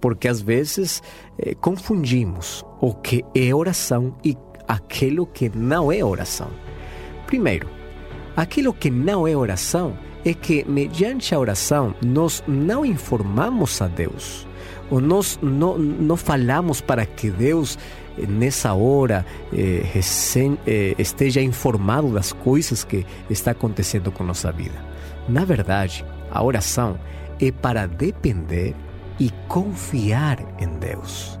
Porque 0.00 0.28
às 0.28 0.40
vezes 0.40 1.02
eh, 1.38 1.54
confundimos 1.54 2.64
o 2.80 2.94
que 2.94 3.24
é 3.34 3.54
oração 3.54 4.14
e 4.24 4.36
aquilo 4.66 5.26
que 5.26 5.50
não 5.54 5.90
é 5.90 6.04
oração. 6.04 6.50
Primeiro, 7.26 7.68
aquilo 8.36 8.72
que 8.72 8.90
não 8.90 9.26
é 9.26 9.36
oração 9.36 9.96
é 10.24 10.34
que, 10.34 10.64
mediante 10.68 11.34
a 11.34 11.38
oração, 11.38 11.94
nós 12.04 12.42
não 12.46 12.84
informamos 12.84 13.80
a 13.80 13.88
Deus, 13.88 14.46
ou 14.90 15.00
nós 15.00 15.38
não, 15.42 15.78
não 15.78 16.16
falamos 16.16 16.80
para 16.80 17.06
que 17.06 17.30
Deus, 17.30 17.78
eh, 18.18 18.26
nessa 18.26 18.74
hora, 18.74 19.24
eh, 19.52 19.82
recém, 19.92 20.58
eh, 20.66 20.94
esteja 20.98 21.40
informado 21.40 22.12
das 22.12 22.32
coisas 22.32 22.84
que 22.84 23.06
está 23.28 23.52
acontecendo 23.52 24.12
com 24.12 24.24
nossa 24.24 24.52
vida. 24.52 24.84
Na 25.28 25.44
verdade, 25.44 26.04
a 26.30 26.42
oração 26.42 26.98
é 27.40 27.50
para 27.50 27.86
depender 27.86 28.74
e 29.20 29.30
confiar 29.46 30.40
em 30.58 30.78
Deus. 30.78 31.38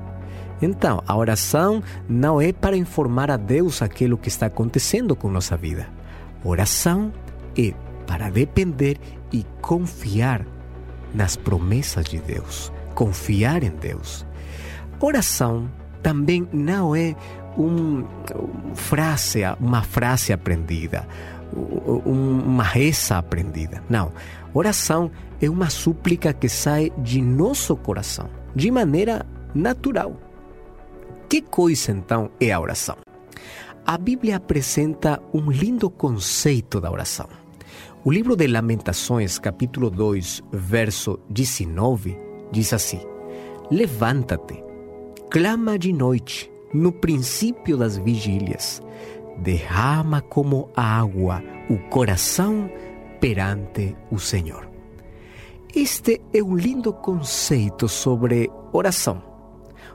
Então, 0.62 1.02
a 1.06 1.16
oração 1.16 1.82
não 2.06 2.38
é 2.40 2.52
para 2.52 2.76
informar 2.76 3.30
a 3.30 3.38
Deus 3.38 3.80
aquilo 3.80 4.18
que 4.18 4.28
está 4.28 4.46
acontecendo 4.46 5.16
com 5.16 5.30
nossa 5.30 5.56
vida. 5.56 5.88
Oração 6.44 7.10
é 7.56 7.72
para 8.06 8.28
depender 8.28 8.98
e 9.32 9.46
confiar 9.62 10.44
nas 11.14 11.34
promessas 11.34 12.04
de 12.04 12.18
Deus, 12.18 12.70
confiar 12.94 13.62
em 13.62 13.70
Deus. 13.70 14.26
Oração 15.00 15.70
também 16.02 16.46
não 16.52 16.94
é 16.94 17.16
um, 17.56 18.04
frase, 18.74 19.40
uma 19.58 19.82
frase 19.82 20.32
aprendida, 20.32 21.06
uma 22.04 22.64
reza 22.64 23.16
aprendida. 23.16 23.82
Não. 23.88 24.12
Oração 24.52 25.10
é 25.40 25.48
uma 25.48 25.70
súplica 25.70 26.32
que 26.32 26.48
sai 26.48 26.90
de 26.98 27.22
nosso 27.22 27.76
coração, 27.76 28.28
de 28.54 28.70
maneira 28.70 29.24
natural. 29.54 30.16
Que 31.28 31.40
coisa 31.40 31.92
então 31.92 32.30
é 32.40 32.50
a 32.50 32.60
oração? 32.60 32.96
A 33.86 33.96
Bíblia 33.96 34.36
apresenta 34.36 35.22
um 35.32 35.50
lindo 35.50 35.88
conceito 35.88 36.80
da 36.80 36.90
oração. 36.90 37.28
O 38.04 38.10
livro 38.10 38.34
de 38.34 38.46
Lamentações, 38.46 39.38
capítulo 39.38 39.90
2, 39.90 40.42
verso 40.52 41.20
19, 41.28 42.18
diz 42.50 42.72
assim: 42.72 43.00
Levanta-te, 43.70 44.62
clama 45.30 45.78
de 45.78 45.92
noite, 45.92 46.50
no 46.74 46.90
princípio 46.90 47.76
das 47.76 47.96
vigílias, 47.96 48.82
derrama 49.38 50.20
como 50.20 50.68
água 50.74 51.42
o 51.68 51.78
coração 51.88 52.68
perante 53.20 53.96
o 54.10 54.18
Senhor. 54.18 54.68
Este 55.74 56.20
é 56.32 56.42
um 56.42 56.56
lindo 56.56 56.92
conceito 56.92 57.88
sobre 57.88 58.50
oração. 58.72 59.22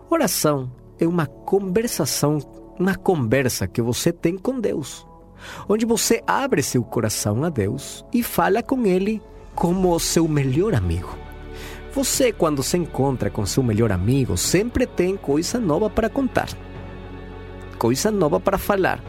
Oração 0.10 0.72
é 1.00 1.08
uma 1.08 1.26
conversação, 1.26 2.40
uma 2.80 2.96
conversa 2.96 3.68
que 3.68 3.82
você 3.82 4.14
tem 4.14 4.38
com 4.38 4.60
Deus, 4.60 5.06
onde 5.68 5.86
você 5.86 6.22
abre 6.26 6.62
seu 6.62 6.84
coração 6.84 7.44
a 7.44 7.50
Deus 7.50 8.06
e 8.14 8.24
fala 8.24 8.64
com 8.64 8.86
Ele 8.86 9.22
como 9.54 10.00
seu 10.00 10.28
melhor 10.28 10.76
amigo. 10.76 11.18
Você, 11.94 12.32
quando 12.32 12.62
se 12.62 12.78
encontra 12.78 13.30
com 13.30 13.46
seu 13.46 13.64
melhor 13.64 13.92
amigo, 13.92 14.38
sempre 14.38 14.86
tem 14.86 15.18
coisa 15.18 15.60
nova 15.60 15.90
para 15.90 16.10
contar, 16.10 16.50
coisa 17.80 18.12
nova 18.12 18.40
para 18.40 18.58
falar. 18.58 19.04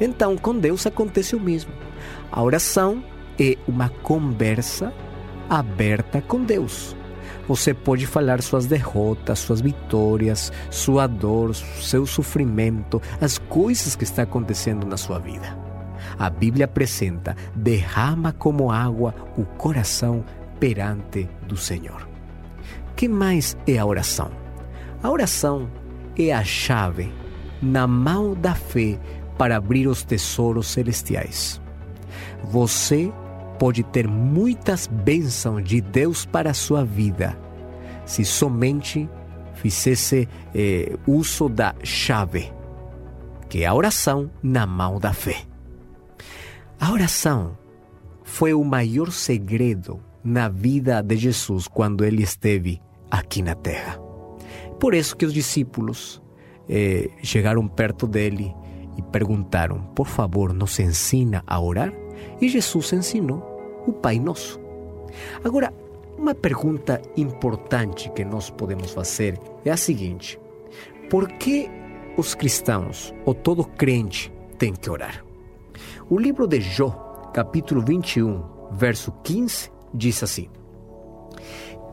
Então, 0.00 0.36
com 0.36 0.58
Deus 0.58 0.86
acontece 0.86 1.36
o 1.36 1.40
mesmo. 1.40 1.72
A 2.32 2.42
oração 2.42 3.04
é 3.38 3.56
uma 3.66 3.88
conversa 3.88 4.92
aberta 5.48 6.20
com 6.22 6.44
Deus. 6.44 6.96
Você 7.48 7.74
pode 7.74 8.06
falar 8.06 8.42
suas 8.42 8.66
derrotas, 8.66 9.40
suas 9.40 9.60
vitórias, 9.60 10.52
sua 10.70 11.06
dor, 11.06 11.54
seu 11.54 12.06
sofrimento, 12.06 13.02
as 13.20 13.38
coisas 13.38 13.96
que 13.96 14.04
estão 14.04 14.22
acontecendo 14.22 14.86
na 14.86 14.96
sua 14.96 15.18
vida. 15.18 15.58
A 16.18 16.30
Bíblia 16.30 16.66
apresenta: 16.66 17.36
derrama 17.54 18.32
como 18.32 18.70
água 18.70 19.14
o 19.36 19.44
coração 19.44 20.24
perante 20.60 21.28
do 21.46 21.56
Senhor. 21.56 22.08
Que 22.94 23.08
mais 23.08 23.56
é 23.66 23.78
a 23.78 23.86
oração? 23.86 24.30
A 25.02 25.10
oração 25.10 25.68
é 26.16 26.32
a 26.32 26.44
chave 26.44 27.12
na 27.62 27.86
mão 27.86 28.34
da 28.34 28.54
fé 28.54 28.98
para 29.38 29.56
abrir 29.56 29.86
os 29.86 30.04
tesouros 30.04 30.66
celestiais. 30.68 31.60
Você 32.44 33.12
pode 33.58 33.82
ter 33.82 34.08
muitas 34.08 34.86
bênçãos 34.86 35.62
de 35.62 35.80
Deus 35.80 36.24
para 36.24 36.50
a 36.50 36.54
sua 36.54 36.84
vida 36.84 37.38
se 38.10 38.24
somente 38.24 39.08
fizesse 39.54 40.28
eh, 40.54 40.96
uso 41.06 41.48
da 41.48 41.74
chave, 41.84 42.52
que 43.48 43.62
é 43.62 43.66
a 43.66 43.74
oração 43.74 44.30
na 44.42 44.66
mão 44.66 44.98
da 44.98 45.12
fé. 45.12 45.44
A 46.80 46.90
oração 46.90 47.56
foi 48.24 48.52
o 48.52 48.64
maior 48.64 49.12
segredo 49.12 50.00
na 50.24 50.48
vida 50.48 51.02
de 51.02 51.16
Jesus 51.16 51.68
quando 51.68 52.04
ele 52.04 52.22
esteve 52.22 52.80
aqui 53.10 53.42
na 53.42 53.54
terra. 53.54 53.98
Por 54.80 54.94
isso 54.94 55.16
que 55.16 55.26
os 55.26 55.32
discípulos 55.32 56.20
eh, 56.68 57.10
chegaram 57.22 57.68
perto 57.68 58.08
dele 58.08 58.52
e 58.96 59.02
perguntaram: 59.02 59.82
Por 59.94 60.06
favor, 60.06 60.52
nos 60.52 60.80
ensina 60.80 61.44
a 61.46 61.60
orar? 61.60 61.99
E 62.40 62.48
Jesus 62.48 62.92
ensinou 62.92 63.82
o 63.86 63.92
Pai 63.92 64.18
Nosso. 64.18 64.60
Agora, 65.44 65.72
uma 66.16 66.34
pergunta 66.34 67.00
importante 67.16 68.10
que 68.10 68.24
nós 68.24 68.50
podemos 68.50 68.92
fazer 68.92 69.38
é 69.64 69.70
a 69.70 69.76
seguinte: 69.76 70.38
por 71.08 71.28
que 71.28 71.68
os 72.16 72.34
cristãos, 72.34 73.14
ou 73.24 73.34
todo 73.34 73.64
crente, 73.64 74.32
tem 74.58 74.74
que 74.74 74.90
orar? 74.90 75.24
O 76.08 76.18
livro 76.18 76.46
de 76.46 76.60
Jó, 76.60 76.90
capítulo 77.32 77.82
21, 77.82 78.42
verso 78.72 79.12
15, 79.24 79.70
diz 79.94 80.22
assim: 80.22 80.48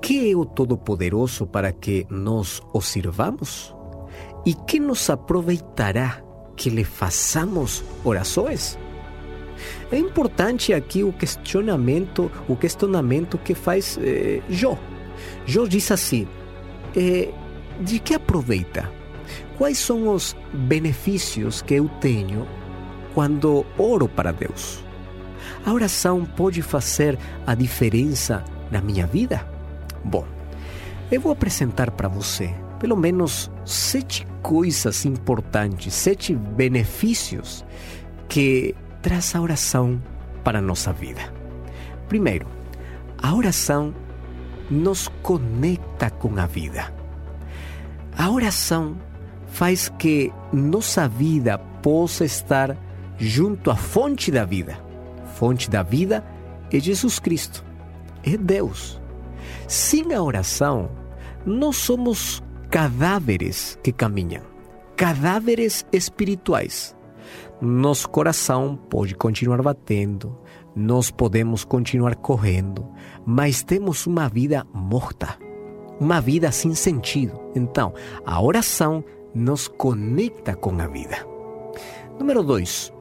Que 0.01 0.31
é 0.31 0.36
o 0.36 0.46
Todo-Poderoso 0.46 1.48
para 1.48 1.72
que 1.72 2.05
nós 2.10 2.62
o 2.74 2.81
sirvamos? 2.81 3.74
E 4.46 4.53
que 4.53 4.79
nos 4.79 5.10
aproveitará 5.10 6.24
que 6.55 6.69
lhe 6.69 6.84
façamos 6.84 7.84
orações? 8.03 8.77
É 9.91 9.97
importante 9.97 10.73
aqui 10.73 11.03
o 11.03 11.13
questionamento, 11.13 12.31
o 12.47 12.55
questionamento 12.55 13.37
que 13.37 13.53
faz 13.53 13.97
eh, 14.01 14.41
Jó. 14.49 14.77
Jó 15.45 15.65
diz 15.65 15.91
assim: 15.91 16.27
eh, 16.95 17.29
de 17.79 17.99
que 17.99 18.13
aproveita? 18.13 18.91
Quais 19.57 19.77
são 19.77 20.09
os 20.09 20.35
benefícios 20.53 21.61
que 21.61 21.75
eu 21.75 21.89
tenho 21.99 22.47
quando 23.13 23.65
oro 23.77 24.07
para 24.07 24.31
Deus? 24.31 24.83
A 25.65 25.73
oração 25.73 26.23
pode 26.23 26.61
fazer 26.61 27.17
a 27.45 27.55
diferença 27.55 28.43
na 28.71 28.81
minha 28.81 29.07
vida? 29.07 29.47
Bom, 30.03 30.25
eu 31.11 31.19
vou 31.19 31.31
apresentar 31.31 31.91
para 31.91 32.07
você 32.07 32.53
pelo 32.79 32.95
menos 32.95 33.51
sete 33.65 34.27
coisas 34.41 35.05
importantes, 35.05 35.93
sete 35.93 36.33
benefícios 36.35 37.65
que 38.29 38.75
traz 39.07 39.33
a 39.35 39.39
oração 39.39 40.03
para 40.43 40.59
a 40.59 40.61
nossa 40.61 40.91
vida. 40.91 41.33
Primeiro, 42.09 42.45
a 43.17 43.33
oração 43.33 43.95
nos 44.69 45.07
conecta 45.23 46.09
com 46.09 46.37
a 46.37 46.45
vida. 46.45 46.93
A 48.17 48.29
oração 48.29 48.97
faz 49.45 49.87
que 49.97 50.29
nossa 50.51 51.07
vida 51.07 51.57
possa 51.81 52.25
estar 52.25 52.75
junto 53.17 53.71
à 53.71 53.77
fonte 53.77 54.29
da 54.29 54.43
vida. 54.43 54.77
Fonte 55.35 55.69
da 55.69 55.83
vida 55.83 56.21
é 56.69 56.77
Jesus 56.77 57.17
Cristo. 57.17 57.63
é 58.25 58.35
Deus. 58.35 58.99
Sem 59.69 60.13
a 60.13 60.21
oração, 60.21 60.91
nós 61.45 61.77
somos 61.77 62.43
cadáveres 62.69 63.79
que 63.81 63.93
caminham, 63.93 64.43
cadáveres 64.97 65.85
espirituais. 65.93 66.96
Nosso 67.59 68.07
coração 68.09 68.77
pode 68.89 69.15
continuar 69.15 69.61
batendo, 69.63 70.37
nós 70.75 71.09
podemos 71.09 71.63
continuar 71.65 72.15
correndo, 72.15 72.87
mas 73.25 73.63
temos 73.63 74.05
uma 74.05 74.29
vida 74.29 74.65
morta, 74.71 75.35
uma 75.99 76.21
vida 76.21 76.51
sem 76.51 76.75
sentido. 76.75 77.39
Então, 77.55 77.93
a 78.23 78.39
oração 78.39 79.03
nos 79.33 79.67
conecta 79.67 80.55
com 80.55 80.79
a 80.79 80.85
vida. 80.85 81.17
Número 82.19 82.43
dois, 82.43 82.93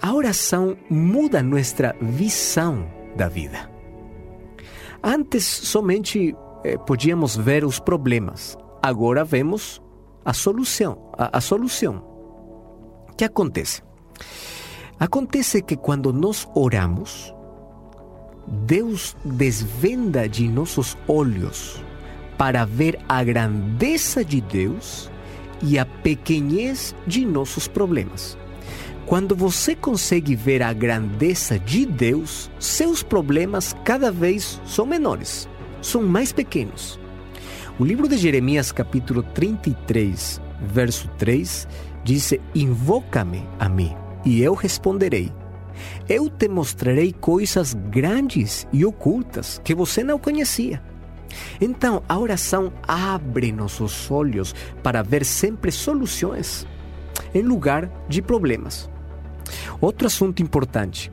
a 0.00 0.14
oração 0.14 0.76
muda 0.88 1.42
nossa 1.42 1.94
visão 2.00 2.86
da 3.14 3.28
vida. 3.28 3.70
Antes 5.02 5.44
somente 5.44 6.34
eh, 6.64 6.78
podíamos 6.78 7.36
ver 7.36 7.62
os 7.62 7.78
problemas, 7.78 8.56
agora 8.82 9.22
vemos 9.22 9.82
a 10.24 10.32
solução. 10.32 11.10
A, 11.18 11.36
a 11.38 11.40
solução. 11.40 12.11
O 13.12 13.14
que 13.14 13.24
acontece? 13.24 13.82
Acontece 14.98 15.60
que 15.60 15.76
quando 15.76 16.12
nós 16.14 16.48
oramos, 16.54 17.34
Deus 18.66 19.14
desvenda 19.22 20.26
de 20.26 20.48
nossos 20.48 20.96
olhos 21.06 21.84
para 22.38 22.64
ver 22.64 22.98
a 23.06 23.22
grandeza 23.22 24.24
de 24.24 24.40
Deus 24.40 25.10
e 25.62 25.78
a 25.78 25.84
pequenez 25.84 26.94
de 27.06 27.26
nossos 27.26 27.68
problemas. 27.68 28.36
Quando 29.04 29.36
você 29.36 29.76
consegue 29.76 30.34
ver 30.34 30.62
a 30.62 30.72
grandeza 30.72 31.58
de 31.58 31.84
Deus, 31.84 32.50
seus 32.58 33.02
problemas 33.02 33.76
cada 33.84 34.10
vez 34.10 34.58
são 34.64 34.86
menores, 34.86 35.46
são 35.82 36.02
mais 36.02 36.32
pequenos. 36.32 36.98
O 37.78 37.84
livro 37.84 38.08
de 38.08 38.16
Jeremias, 38.16 38.72
capítulo 38.72 39.22
33, 39.22 40.40
verso 40.62 41.08
3, 41.18 41.68
diz: 42.04 42.34
Invoca-me 42.54 43.46
a 43.58 43.68
mim, 43.68 43.94
e 44.24 44.42
eu 44.42 44.54
responderei. 44.54 45.32
Eu 46.08 46.28
te 46.28 46.48
mostrarei 46.48 47.12
coisas 47.12 47.74
grandes 47.74 48.66
e 48.72 48.84
ocultas 48.84 49.60
que 49.64 49.74
você 49.74 50.04
não 50.04 50.18
conhecia. 50.18 50.82
Então, 51.60 52.02
a 52.08 52.18
oração 52.18 52.72
abre 52.86 53.52
nossos 53.52 54.10
olhos 54.10 54.54
para 54.82 55.02
ver 55.02 55.24
sempre 55.24 55.72
soluções 55.72 56.66
em 57.34 57.42
lugar 57.42 57.90
de 58.08 58.20
problemas. 58.20 58.90
Outro 59.80 60.06
assunto 60.06 60.42
importante: 60.42 61.10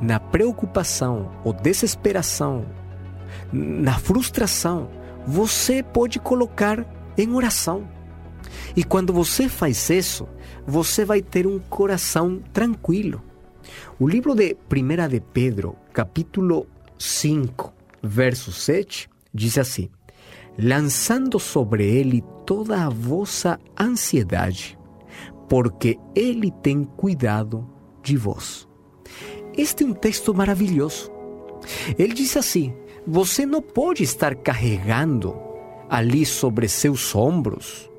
na 0.00 0.20
preocupação 0.20 1.30
ou 1.44 1.52
desesperação, 1.52 2.66
na 3.52 3.98
frustração, 3.98 4.88
você 5.26 5.82
pode 5.82 6.18
colocar 6.18 6.84
em 7.16 7.32
oração. 7.32 7.88
E 8.76 8.84
quando 8.84 9.12
você 9.12 9.48
faz 9.48 9.90
isso, 9.90 10.28
você 10.66 11.04
vai 11.04 11.22
ter 11.22 11.46
um 11.46 11.58
coração 11.58 12.42
tranquilo. 12.52 13.22
O 13.98 14.08
livro 14.08 14.34
de 14.34 14.56
1 14.70 15.08
de 15.08 15.20
Pedro, 15.20 15.76
capítulo 15.92 16.66
5, 16.98 17.72
verso 18.02 18.52
7, 18.52 19.08
diz 19.32 19.58
assim: 19.58 19.88
Lançando 20.58 21.38
sobre 21.38 21.84
ele 21.84 22.22
toda 22.46 22.84
a 22.84 22.88
vossa 22.88 23.58
ansiedade, 23.78 24.78
porque 25.48 25.98
Ele 26.14 26.50
tem 26.50 26.84
cuidado 26.84 27.68
de 28.02 28.16
vós. 28.16 28.68
Este 29.56 29.84
é 29.84 29.86
um 29.86 29.92
texto 29.92 30.32
maravilhoso. 30.34 31.10
Ele 31.98 32.14
diz 32.14 32.36
assim: 32.36 32.74
você 33.06 33.44
não 33.44 33.60
pode 33.60 34.02
estar 34.02 34.34
carregando 34.34 35.36
ali 35.88 36.24
sobre 36.24 36.68
seus 36.68 37.14
ombros, 37.14 37.89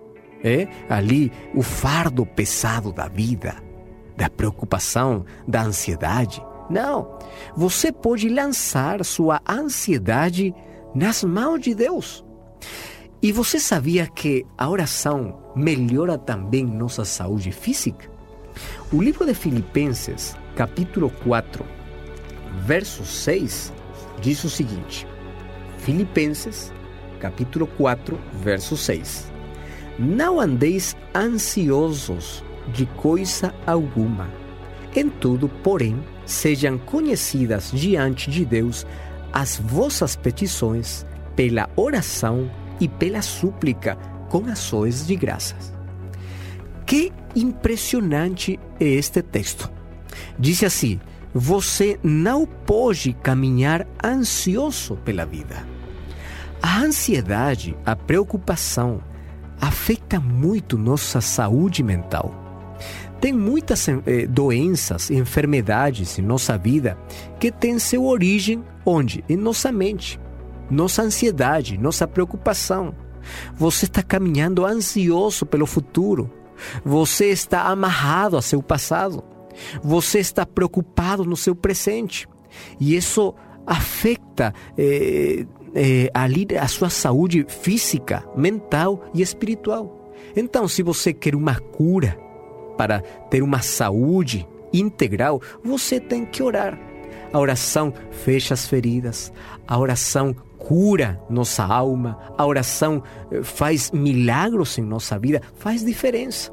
é? 0.43 0.67
ali 0.89 1.31
o 1.53 1.61
fardo 1.61 2.25
pesado 2.25 2.91
da 2.91 3.07
vida, 3.07 3.55
da 4.17 4.29
preocupação, 4.29 5.25
da 5.47 5.63
ansiedade. 5.63 6.43
Não, 6.69 7.17
você 7.55 7.91
pode 7.91 8.29
lançar 8.29 9.03
sua 9.03 9.41
ansiedade 9.47 10.53
nas 10.95 11.23
mãos 11.23 11.59
de 11.59 11.75
Deus. 11.75 12.23
E 13.21 13.31
você 13.31 13.59
sabia 13.59 14.07
que 14.07 14.45
a 14.57 14.67
oração 14.69 15.39
melhora 15.55 16.17
também 16.17 16.65
nossa 16.65 17.05
saúde 17.05 17.51
física? 17.51 18.09
O 18.91 19.01
livro 19.01 19.25
de 19.25 19.33
Filipenses, 19.33 20.35
capítulo 20.55 21.11
4, 21.23 21.63
verso 22.65 23.05
6, 23.05 23.71
diz 24.21 24.43
o 24.43 24.49
seguinte: 24.49 25.07
Filipenses, 25.77 26.73
capítulo 27.19 27.67
4, 27.67 28.19
verso 28.41 28.75
6. 28.75 29.30
Não 29.97 30.39
andeis 30.39 30.95
ansiosos 31.15 32.43
de 32.73 32.85
coisa 32.85 33.53
alguma. 33.65 34.29
Em 34.95 35.09
tudo, 35.09 35.47
porém, 35.47 36.03
sejam 36.25 36.77
conhecidas 36.77 37.71
diante 37.73 38.29
de 38.29 38.45
Deus 38.45 38.85
as 39.31 39.57
vossas 39.57 40.15
petições 40.15 41.05
pela 41.35 41.69
oração 41.75 42.49
e 42.79 42.87
pela 42.87 43.21
súplica 43.21 43.95
com 44.29 44.45
ações 44.45 45.05
de 45.05 45.15
graças. 45.15 45.73
Que 46.85 47.11
impressionante 47.35 48.59
é 48.79 48.85
este 48.85 49.21
texto. 49.21 49.71
Diz 50.37 50.63
assim: 50.63 50.99
você 51.33 51.97
não 52.03 52.45
pode 52.45 53.13
caminhar 53.13 53.87
ansioso 54.03 54.97
pela 54.97 55.25
vida. 55.25 55.65
A 56.61 56.79
ansiedade, 56.81 57.75
a 57.85 57.95
preocupação, 57.95 59.01
afeta 59.61 60.19
muito 60.19 60.77
nossa 60.77 61.21
saúde 61.21 61.83
mental. 61.83 62.33
Tem 63.21 63.31
muitas 63.31 63.87
eh, 63.87 64.25
doenças, 64.27 65.11
enfermidades 65.11 66.17
em 66.17 66.23
nossa 66.23 66.57
vida 66.57 66.97
que 67.39 67.51
têm 67.51 67.77
seu 67.77 68.03
origem 68.03 68.63
onde? 68.83 69.23
Em 69.29 69.37
nossa 69.37 69.71
mente 69.71 70.19
nossa 70.71 71.03
ansiedade, 71.03 71.77
nossa 71.77 72.07
preocupação. 72.07 72.95
Você 73.55 73.85
está 73.85 74.01
caminhando 74.01 74.65
ansioso 74.65 75.45
pelo 75.45 75.67
futuro. 75.67 76.31
Você 76.83 77.25
está 77.25 77.63
amarrado 77.63 78.37
a 78.37 78.41
seu 78.41 78.63
passado. 78.63 79.23
Você 79.83 80.19
está 80.19 80.45
preocupado 80.45 81.25
no 81.25 81.35
seu 81.35 81.53
presente. 81.53 82.27
E 82.79 82.95
isso 82.95 83.35
afeta 83.67 84.53
eh, 84.77 85.45
eh, 85.75 86.09
ali 86.13 86.47
a 86.59 86.67
sua 86.67 86.89
saúde 86.89 87.45
física, 87.47 88.23
mental 88.35 89.03
e 89.13 89.21
espiritual. 89.21 90.13
Então, 90.35 90.67
se 90.67 90.83
você 90.83 91.13
quer 91.13 91.35
uma 91.35 91.59
cura 91.59 92.17
para 92.77 93.01
ter 93.29 93.43
uma 93.43 93.61
saúde 93.61 94.47
integral, 94.73 95.41
você 95.63 95.99
tem 95.99 96.25
que 96.25 96.41
orar. 96.41 96.79
A 97.33 97.39
oração 97.39 97.93
fecha 98.11 98.53
as 98.53 98.67
feridas, 98.67 99.31
a 99.67 99.77
oração 99.77 100.35
cura 100.57 101.21
nossa 101.29 101.63
alma, 101.63 102.19
a 102.37 102.45
oração 102.45 103.01
eh, 103.31 103.41
faz 103.43 103.91
milagros 103.91 104.77
em 104.77 104.83
nossa 104.83 105.17
vida, 105.17 105.41
faz 105.55 105.83
diferença. 105.83 106.51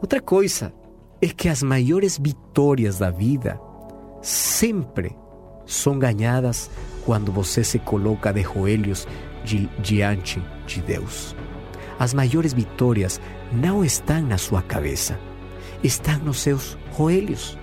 Outra 0.00 0.20
coisa 0.20 0.72
é 1.20 1.28
que 1.28 1.48
as 1.48 1.62
maiores 1.62 2.18
vitórias 2.18 2.98
da 2.98 3.10
vida 3.10 3.60
sempre 4.22 5.16
são 5.66 5.98
ganhadas 5.98 6.70
quando 7.08 7.32
você 7.32 7.64
se 7.64 7.78
coloca 7.78 8.30
de 8.30 8.42
joelhos 8.42 9.08
diante 9.78 10.42
de 10.66 10.82
Deus. 10.82 11.34
As 11.98 12.12
maiores 12.12 12.52
vitórias 12.52 13.18
não 13.50 13.82
estão 13.82 14.20
na 14.20 14.36
sua 14.36 14.60
cabeça, 14.60 15.18
estão 15.82 16.18
nos 16.18 16.38
seus 16.40 16.76
joelhos. 16.94 17.56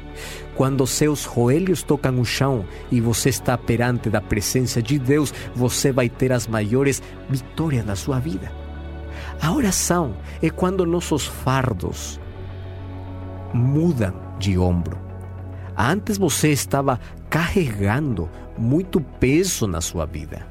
Quando 0.55 0.88
seus 0.88 1.25
joelhos 1.31 1.84
tocam 1.84 2.19
o 2.19 2.25
chão 2.25 2.65
e 2.91 2.99
você 2.99 3.29
está 3.29 3.55
perante 3.55 4.10
da 4.10 4.19
presença 4.19 4.81
de 4.81 4.97
Deus, 4.97 5.31
você 5.53 5.91
vai 5.91 6.10
ter 6.10 6.31
as 6.31 6.47
maiores 6.47 6.99
vitórias 7.29 7.86
da 7.86 7.95
sua 7.95 8.17
vida. 8.17 8.51
A 9.39 9.53
oração 9.53 10.15
é 10.41 10.49
quando 10.49 10.88
nossos 10.88 11.27
fardos 11.27 12.19
mudam 13.53 14.12
de 14.39 14.58
ombro. 14.58 14.97
Antes 15.77 16.17
você 16.17 16.49
estava 16.49 16.99
carregando 17.29 18.27
muito 18.57 19.01
peso 19.01 19.67
na 19.67 19.81
sua 19.81 20.05
vida, 20.05 20.47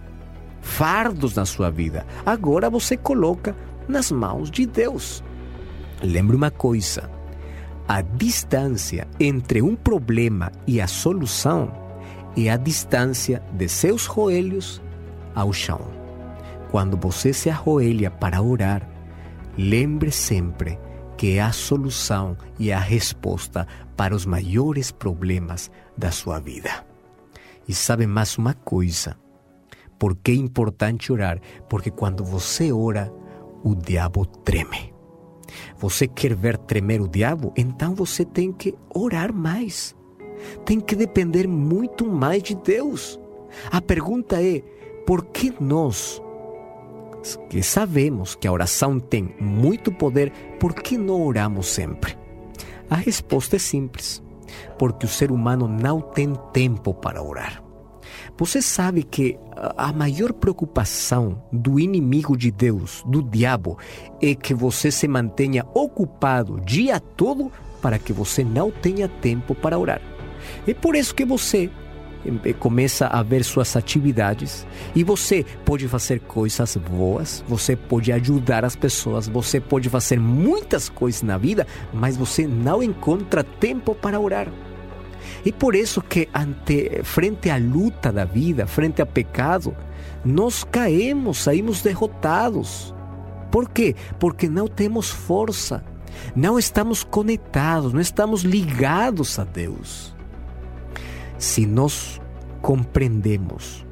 fardos 0.60 1.34
na 1.34 1.44
sua 1.44 1.70
vida. 1.70 2.06
Agora 2.24 2.68
você 2.70 2.96
coloca 2.96 3.56
nas 3.88 4.10
mãos 4.10 4.50
de 4.50 4.66
Deus. 4.66 5.22
Lembre 6.02 6.36
uma 6.36 6.50
coisa: 6.50 7.10
a 7.88 8.00
distância 8.02 9.06
entre 9.18 9.62
um 9.62 9.76
problema 9.76 10.50
e 10.66 10.80
a 10.80 10.86
solução 10.86 11.72
é 12.36 12.50
a 12.50 12.56
distância 12.56 13.42
de 13.52 13.68
seus 13.68 14.02
joelhos 14.02 14.82
ao 15.34 15.52
chão. 15.52 15.80
Quando 16.70 16.96
você 16.96 17.32
se 17.32 17.48
arroelha 17.48 18.10
para 18.10 18.42
orar, 18.42 18.88
lembre 19.56 20.10
sempre 20.10 20.78
que 21.16 21.38
é 21.38 21.42
a 21.42 21.52
solução 21.52 22.36
e 22.58 22.72
a 22.72 22.78
resposta 22.78 23.66
para 23.96 24.14
os 24.14 24.26
maiores 24.26 24.90
problemas 24.90 25.70
da 25.96 26.10
sua 26.10 26.40
vida. 26.40 26.84
E 27.68 27.74
sabe 27.74 28.06
mais 28.06 28.36
uma 28.36 28.54
coisa? 28.54 29.16
Por 29.98 30.16
que 30.16 30.32
é 30.32 30.34
importante 30.34 31.12
orar? 31.12 31.40
Porque 31.68 31.90
quando 31.90 32.24
você 32.24 32.72
ora, 32.72 33.12
o 33.62 33.74
diabo 33.74 34.26
treme. 34.26 34.92
Você 35.78 36.06
quer 36.06 36.34
ver 36.34 36.58
tremer 36.58 37.00
o 37.00 37.08
diabo? 37.08 37.52
Então 37.56 37.94
você 37.94 38.24
tem 38.24 38.52
que 38.52 38.74
orar 38.94 39.32
mais. 39.32 39.94
Tem 40.64 40.80
que 40.80 40.94
depender 40.94 41.46
muito 41.46 42.06
mais 42.06 42.42
de 42.42 42.54
Deus. 42.54 43.18
A 43.70 43.80
pergunta 43.80 44.42
é: 44.42 44.60
por 45.06 45.24
que 45.26 45.54
nós, 45.60 46.20
que 47.48 47.62
sabemos 47.62 48.34
que 48.34 48.48
a 48.48 48.52
oração 48.52 48.98
tem 48.98 49.34
muito 49.40 49.92
poder, 49.92 50.32
por 50.58 50.74
que 50.74 50.98
não 50.98 51.22
oramos 51.22 51.66
sempre? 51.68 52.18
A 52.90 52.96
resposta 52.96 53.56
é 53.56 53.58
simples: 53.58 54.22
porque 54.78 55.06
o 55.06 55.08
ser 55.08 55.30
humano 55.30 55.68
não 55.68 56.00
tem 56.00 56.34
tempo 56.52 56.92
para 56.92 57.22
orar. 57.22 57.62
Você 58.36 58.60
sabe 58.60 59.02
que 59.02 59.38
a 59.76 59.92
maior 59.92 60.32
preocupação 60.32 61.42
do 61.52 61.78
inimigo 61.78 62.36
de 62.36 62.50
Deus, 62.50 63.02
do 63.06 63.22
diabo, 63.22 63.78
é 64.20 64.34
que 64.34 64.52
você 64.52 64.90
se 64.90 65.06
mantenha 65.06 65.64
ocupado 65.72 66.54
o 66.54 66.60
dia 66.60 66.98
todo 66.98 67.50
para 67.80 67.98
que 67.98 68.12
você 68.12 68.42
não 68.42 68.70
tenha 68.70 69.08
tempo 69.08 69.54
para 69.54 69.78
orar. 69.78 70.00
É 70.66 70.74
por 70.74 70.96
isso 70.96 71.14
que 71.14 71.24
você 71.24 71.70
começa 72.58 73.06
a 73.06 73.22
ver 73.22 73.44
suas 73.44 73.76
atividades 73.76 74.66
e 74.94 75.04
você 75.04 75.44
pode 75.64 75.86
fazer 75.88 76.20
coisas 76.20 76.76
boas, 76.76 77.44
você 77.48 77.76
pode 77.76 78.12
ajudar 78.12 78.64
as 78.64 78.76
pessoas, 78.76 79.28
você 79.28 79.60
pode 79.60 79.88
fazer 79.88 80.18
muitas 80.18 80.88
coisas 80.88 81.22
na 81.22 81.38
vida, 81.38 81.66
mas 81.92 82.16
você 82.16 82.46
não 82.46 82.82
encontra 82.82 83.44
tempo 83.44 83.94
para 83.94 84.18
orar. 84.18 84.48
E 85.44 85.52
por 85.52 85.74
isso 85.74 86.00
que 86.00 86.28
ante 86.34 87.02
frente 87.02 87.50
à 87.50 87.58
luta 87.58 88.10
da 88.10 88.24
vida, 88.24 88.66
frente 88.66 89.00
ao 89.00 89.06
pecado, 89.06 89.76
nós 90.24 90.64
caímos, 90.64 91.38
saímos 91.38 91.82
derrotados. 91.82 92.94
Por 93.50 93.68
quê? 93.68 93.94
Porque 94.18 94.48
não 94.48 94.66
temos 94.66 95.10
força, 95.10 95.84
não 96.34 96.58
estamos 96.58 97.04
conectados, 97.04 97.92
não 97.92 98.00
estamos 98.00 98.42
ligados 98.42 99.38
a 99.38 99.44
Deus. 99.44 100.13
Se 101.44 101.66
nós 101.66 102.18
compreendemos 102.62 103.86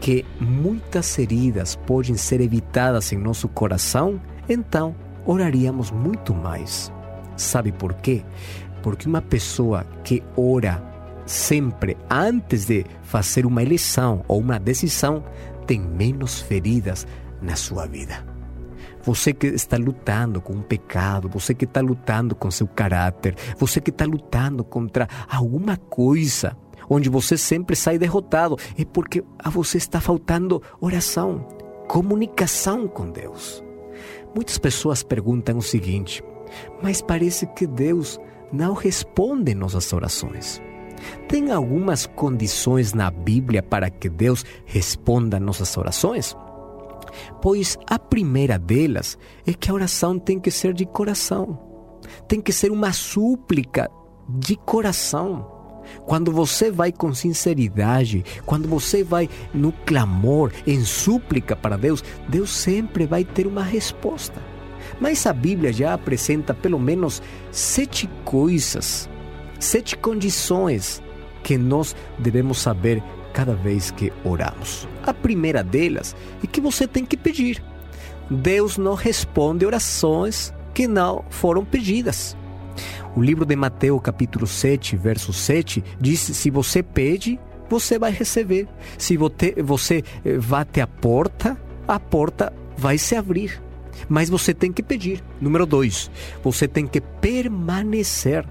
que 0.00 0.26
muitas 0.40 1.16
heridas 1.20 1.76
podem 1.76 2.16
ser 2.16 2.40
evitadas 2.40 3.12
em 3.12 3.16
nosso 3.16 3.48
coração, 3.48 4.20
então 4.48 4.92
oraríamos 5.24 5.92
muito 5.92 6.34
mais. 6.34 6.92
Sabe 7.36 7.70
por 7.70 7.94
quê? 7.94 8.24
Porque 8.82 9.08
uma 9.08 9.22
pessoa 9.22 9.86
que 10.02 10.20
ora 10.36 10.82
sempre 11.24 11.96
antes 12.10 12.66
de 12.66 12.84
fazer 13.02 13.46
uma 13.46 13.62
eleição 13.62 14.24
ou 14.26 14.40
uma 14.40 14.58
decisão 14.58 15.24
tem 15.68 15.80
menos 15.80 16.40
feridas 16.40 17.06
na 17.40 17.54
sua 17.54 17.86
vida. 17.86 18.26
Você 19.04 19.32
que 19.32 19.46
está 19.46 19.76
lutando 19.76 20.40
com 20.40 20.54
um 20.54 20.62
pecado, 20.62 21.28
você 21.28 21.54
que 21.54 21.66
está 21.66 21.80
lutando 21.80 22.34
com 22.34 22.50
seu 22.50 22.66
caráter, 22.66 23.36
você 23.56 23.80
que 23.80 23.90
está 23.90 24.04
lutando 24.04 24.64
contra 24.64 25.06
alguma 25.28 25.76
coisa 25.76 26.56
onde 26.88 27.08
você 27.08 27.36
sempre 27.36 27.76
sai 27.76 27.98
derrotado, 27.98 28.56
é 28.78 28.84
porque 28.84 29.24
a 29.38 29.50
você 29.50 29.78
está 29.78 30.00
faltando 30.00 30.62
oração, 30.80 31.46
comunicação 31.88 32.86
com 32.88 33.10
Deus. 33.10 33.62
Muitas 34.34 34.58
pessoas 34.58 35.02
perguntam 35.02 35.58
o 35.58 35.62
seguinte: 35.62 36.22
mas 36.82 37.00
parece 37.00 37.46
que 37.46 37.66
Deus 37.66 38.18
não 38.52 38.74
responde 38.74 39.54
nossas 39.54 39.92
orações. 39.92 40.60
Tem 41.28 41.50
algumas 41.50 42.06
condições 42.06 42.92
na 42.92 43.10
Bíblia 43.10 43.62
para 43.62 43.90
que 43.90 44.08
Deus 44.08 44.44
responda 44.64 45.40
nossas 45.40 45.76
orações? 45.76 46.36
Pois 47.42 47.76
a 47.86 47.98
primeira 47.98 48.58
delas 48.58 49.18
é 49.46 49.52
que 49.52 49.70
a 49.70 49.74
oração 49.74 50.18
tem 50.18 50.38
que 50.40 50.50
ser 50.50 50.72
de 50.72 50.86
coração. 50.86 51.58
Tem 52.26 52.40
que 52.40 52.52
ser 52.52 52.70
uma 52.70 52.92
súplica 52.92 53.90
de 54.28 54.56
coração. 54.56 55.53
Quando 56.06 56.32
você 56.32 56.70
vai 56.70 56.92
com 56.92 57.14
sinceridade, 57.14 58.24
quando 58.44 58.68
você 58.68 59.02
vai 59.02 59.28
no 59.52 59.72
clamor, 59.72 60.52
em 60.66 60.84
súplica 60.84 61.54
para 61.56 61.76
Deus, 61.76 62.02
Deus 62.28 62.50
sempre 62.50 63.06
vai 63.06 63.24
ter 63.24 63.46
uma 63.46 63.62
resposta. 63.62 64.40
Mas 65.00 65.26
a 65.26 65.32
Bíblia 65.32 65.72
já 65.72 65.94
apresenta 65.94 66.54
pelo 66.54 66.78
menos 66.78 67.22
sete 67.50 68.08
coisas, 68.24 69.08
sete 69.58 69.96
condições 69.96 71.02
que 71.42 71.58
nós 71.58 71.94
devemos 72.18 72.58
saber 72.58 73.02
cada 73.32 73.54
vez 73.54 73.90
que 73.90 74.12
oramos. 74.24 74.88
A 75.02 75.12
primeira 75.12 75.62
delas 75.62 76.14
é 76.42 76.46
que 76.46 76.60
você 76.60 76.86
tem 76.86 77.04
que 77.04 77.16
pedir. 77.16 77.62
Deus 78.30 78.78
não 78.78 78.94
responde 78.94 79.66
orações 79.66 80.54
que 80.72 80.86
não 80.86 81.24
foram 81.28 81.64
pedidas. 81.64 82.36
O 83.16 83.22
livro 83.22 83.44
de 83.44 83.54
Mateus, 83.54 84.00
capítulo 84.02 84.46
7, 84.46 84.96
verso 84.96 85.32
7, 85.32 85.82
diz: 86.00 86.20
Se 86.20 86.50
você 86.50 86.82
pede, 86.82 87.38
você 87.68 87.98
vai 87.98 88.10
receber. 88.10 88.68
Se 88.98 89.16
você, 89.16 90.02
eh, 90.24 90.38
bate 90.38 90.80
a 90.80 90.86
porta, 90.86 91.56
a 91.86 92.00
porta 92.00 92.52
vai 92.76 92.98
se 92.98 93.14
abrir 93.14 93.62
mas 94.08 94.28
você 94.28 94.52
tem 94.52 94.72
que 94.72 94.82
pedir. 94.82 95.22
Número 95.40 95.66
dois, 95.66 96.10
você 96.42 96.66
tem 96.66 96.86
que 96.86 97.00
permanecer. 97.00 98.46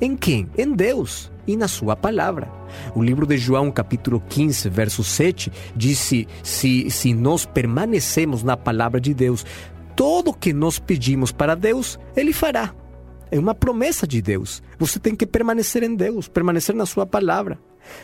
Em 0.00 0.16
quem? 0.16 0.48
Em 0.56 0.72
Deus 0.72 1.30
e 1.46 1.56
na 1.56 1.66
sua 1.66 1.96
palavra. 1.96 2.48
O 2.94 3.02
livro 3.02 3.26
de 3.26 3.36
João, 3.36 3.70
capítulo 3.70 4.22
15, 4.28 4.68
verso 4.68 5.02
7, 5.02 5.50
diz: 5.74 5.98
se, 6.42 6.90
se 6.90 7.14
nós 7.14 7.44
permanecemos 7.44 8.42
na 8.42 8.56
palavra 8.56 9.00
de 9.00 9.12
Deus, 9.12 9.44
tudo 9.96 10.32
que 10.32 10.52
nós 10.52 10.78
pedimos 10.78 11.32
para 11.32 11.56
Deus, 11.56 11.98
Ele 12.16 12.32
fará. 12.32 12.72
É 13.30 13.38
uma 13.38 13.54
promessa 13.54 14.06
de 14.06 14.20
Deus. 14.22 14.62
Você 14.78 14.98
tem 14.98 15.14
que 15.14 15.26
permanecer 15.26 15.82
em 15.82 15.94
Deus, 15.94 16.28
permanecer 16.28 16.74
na 16.74 16.86
sua 16.86 17.06
palavra. 17.06 17.58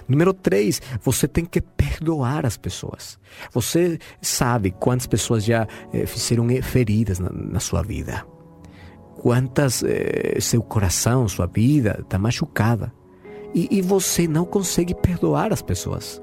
Número 0.09 0.33
três, 0.33 0.81
você 1.03 1.29
tem 1.29 1.45
que 1.45 1.61
perdoar 1.61 2.47
as 2.47 2.57
pessoas. 2.57 3.19
Você 3.53 3.99
sabe 4.21 4.71
quantas 4.71 5.07
pessoas 5.07 5.45
já 5.45 5.67
eh, 5.93 6.07
fizeram 6.07 6.47
feridas 6.63 7.19
na, 7.19 7.31
na, 7.31 7.61
sua 7.61 7.83
vida. 7.83 8.25
Quantas 9.17 9.83
eh, 9.83 10.39
seu 10.41 10.63
coração, 10.63 11.29
sua 11.29 11.47
vida 11.47 11.99
está 12.01 12.19
machucada. 12.19 12.93
E, 13.55 13.69
e 13.71 13.83
você 13.83 14.27
não 14.27 14.45
consegue 14.45 14.95
perdoar 14.95 15.53
as 15.53 15.63
pessoas. 15.63 16.21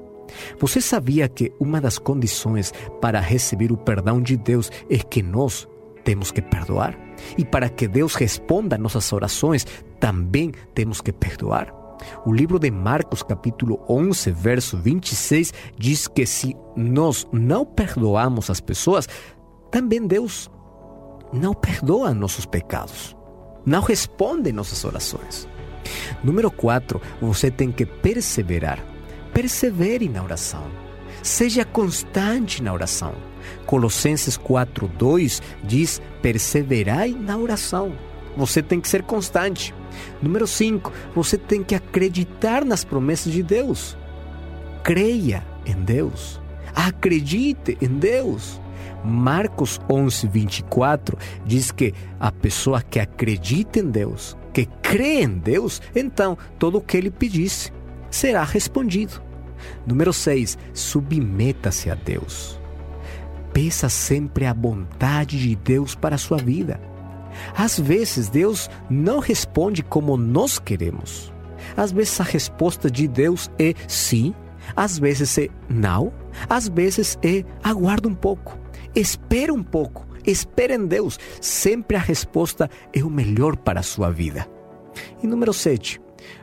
Você 0.58 0.80
sabia 0.80 1.28
que 1.28 1.52
uma 1.60 1.80
das 1.80 1.98
condições 1.98 2.72
para 3.00 3.20
receber 3.20 3.72
o 3.72 3.76
perdão 3.76 4.20
de 4.20 4.36
Deus 4.36 4.70
é 4.88 4.98
que 4.98 5.22
nós 5.22 5.68
temos 6.04 6.30
que 6.30 6.42
perdoar? 6.42 6.98
E 7.36 7.44
para 7.44 7.68
que 7.68 7.88
Deus 7.88 8.14
responda 8.14 8.78
nossas 8.78 9.12
orações, 9.12 9.66
também 9.98 10.52
temos 10.74 11.00
que 11.00 11.12
perdoar? 11.12 11.72
O 12.24 12.32
livro 12.32 12.58
de 12.58 12.70
Marcos, 12.70 13.22
capítulo 13.22 13.80
11, 13.88 14.30
verso 14.32 14.76
26, 14.76 15.52
diz 15.78 16.08
que 16.08 16.26
se 16.26 16.56
nós 16.76 17.26
não 17.32 17.64
perdoamos 17.64 18.50
as 18.50 18.60
pessoas, 18.60 19.08
também 19.70 20.06
Deus 20.06 20.50
não 21.32 21.54
perdoa 21.54 22.12
nossos 22.12 22.44
pecados, 22.44 23.16
não 23.64 23.80
responde 23.80 24.52
nossas 24.52 24.84
orações. 24.84 25.48
Número 26.22 26.50
4, 26.50 27.00
você 27.20 27.50
tem 27.50 27.72
que 27.72 27.86
perseverar. 27.86 28.78
Persevere 29.32 30.08
na 30.08 30.22
oração. 30.22 30.64
Seja 31.22 31.64
constante 31.64 32.62
na 32.62 32.72
oração. 32.72 33.14
Colossenses 33.66 34.36
4:2 34.36 35.40
diz: 35.62 36.00
"Perseverai 36.20 37.12
na 37.12 37.36
oração". 37.36 37.92
Você 38.36 38.62
tem 38.62 38.80
que 38.80 38.88
ser 38.88 39.02
constante. 39.02 39.74
Número 40.22 40.46
5, 40.46 40.92
você 41.14 41.36
tem 41.36 41.62
que 41.62 41.74
acreditar 41.74 42.64
nas 42.64 42.84
promessas 42.84 43.32
de 43.32 43.42
Deus. 43.42 43.96
Creia 44.82 45.46
em 45.66 45.74
Deus. 45.74 46.40
Acredite 46.74 47.76
em 47.80 47.88
Deus. 47.88 48.60
Marcos 49.04 49.80
11, 49.90 50.28
24 50.28 51.18
diz 51.44 51.70
que 51.72 51.92
a 52.20 52.30
pessoa 52.30 52.80
que 52.80 53.00
acredita 53.00 53.80
em 53.80 53.90
Deus, 53.90 54.36
que 54.52 54.66
crê 54.80 55.22
em 55.22 55.38
Deus, 55.38 55.82
então 55.94 56.38
todo 56.58 56.78
o 56.78 56.80
que 56.80 56.96
ele 56.96 57.10
pedisse 57.10 57.72
será 58.10 58.44
respondido. 58.44 59.20
Número 59.86 60.12
6, 60.12 60.56
submeta-se 60.72 61.90
a 61.90 61.94
Deus. 61.94 62.61
Peça 63.52 63.88
sempre 63.88 64.46
a 64.46 64.52
vontade 64.52 65.38
de 65.38 65.54
Deus 65.54 65.94
para 65.94 66.14
a 66.14 66.18
sua 66.18 66.38
vida. 66.38 66.80
Às 67.56 67.78
vezes 67.78 68.28
Deus 68.28 68.70
não 68.88 69.18
responde 69.18 69.82
como 69.82 70.16
nós 70.16 70.58
queremos. 70.58 71.32
Às 71.76 71.92
vezes 71.92 72.20
a 72.20 72.24
resposta 72.24 72.90
de 72.90 73.06
Deus 73.06 73.50
é 73.58 73.74
sim, 73.86 74.34
às 74.74 74.98
vezes 74.98 75.36
é 75.38 75.48
não, 75.68 76.12
às 76.48 76.68
vezes 76.68 77.18
é 77.22 77.44
aguarda 77.62 78.08
um 78.08 78.14
pouco, 78.14 78.58
espera 78.94 79.52
um 79.52 79.62
pouco, 79.62 80.06
espera 80.26 80.74
em 80.74 80.86
Deus. 80.86 81.18
Sempre 81.40 81.96
a 81.96 82.00
resposta 82.00 82.68
é 82.92 83.02
o 83.02 83.10
melhor 83.10 83.56
para 83.56 83.80
a 83.80 83.84
sua 83.84 84.10
vida. 84.10 84.46
E 85.22 85.26
número 85.26 85.52
7, 85.52 86.00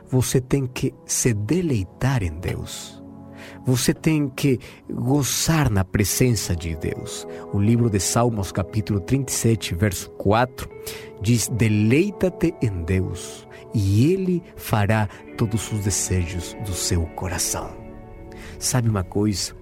você 0.08 0.40
tem 0.40 0.66
que 0.66 0.92
se 1.04 1.32
deleitar 1.32 2.22
em 2.22 2.32
Deus. 2.38 2.99
Você 3.64 3.92
tem 3.92 4.28
que 4.28 4.58
gozar 4.90 5.70
na 5.70 5.84
presença 5.84 6.54
de 6.54 6.74
Deus. 6.76 7.26
O 7.52 7.58
livro 7.58 7.90
de 7.90 8.00
Salmos, 8.00 8.52
capítulo 8.52 9.00
37, 9.00 9.74
verso 9.74 10.10
4, 10.10 10.68
diz: 11.20 11.48
Deleita-te 11.48 12.54
em 12.62 12.82
Deus, 12.84 13.46
e 13.74 14.12
Ele 14.12 14.42
fará 14.56 15.08
todos 15.36 15.70
os 15.72 15.80
desejos 15.80 16.56
do 16.64 16.72
seu 16.72 17.06
coração. 17.06 17.70
Sabe 18.58 18.88
uma 18.88 19.04
coisa? 19.04 19.54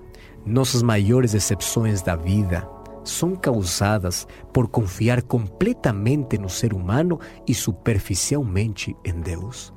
Nossas 0.45 0.83
maiores 0.83 1.33
decepções 1.33 2.01
da 2.03 2.17
vida 2.17 2.69
são 3.05 3.35
causadas 3.35 4.27
por 4.53 4.69
confiar 4.69 5.23
completamente 5.23 6.39
no 6.39 6.49
ser 6.49 6.73
humano 6.73 7.19
e 7.47 7.55
superficialmente 7.55 8.97
em 9.05 9.21
Deus. 9.21 9.73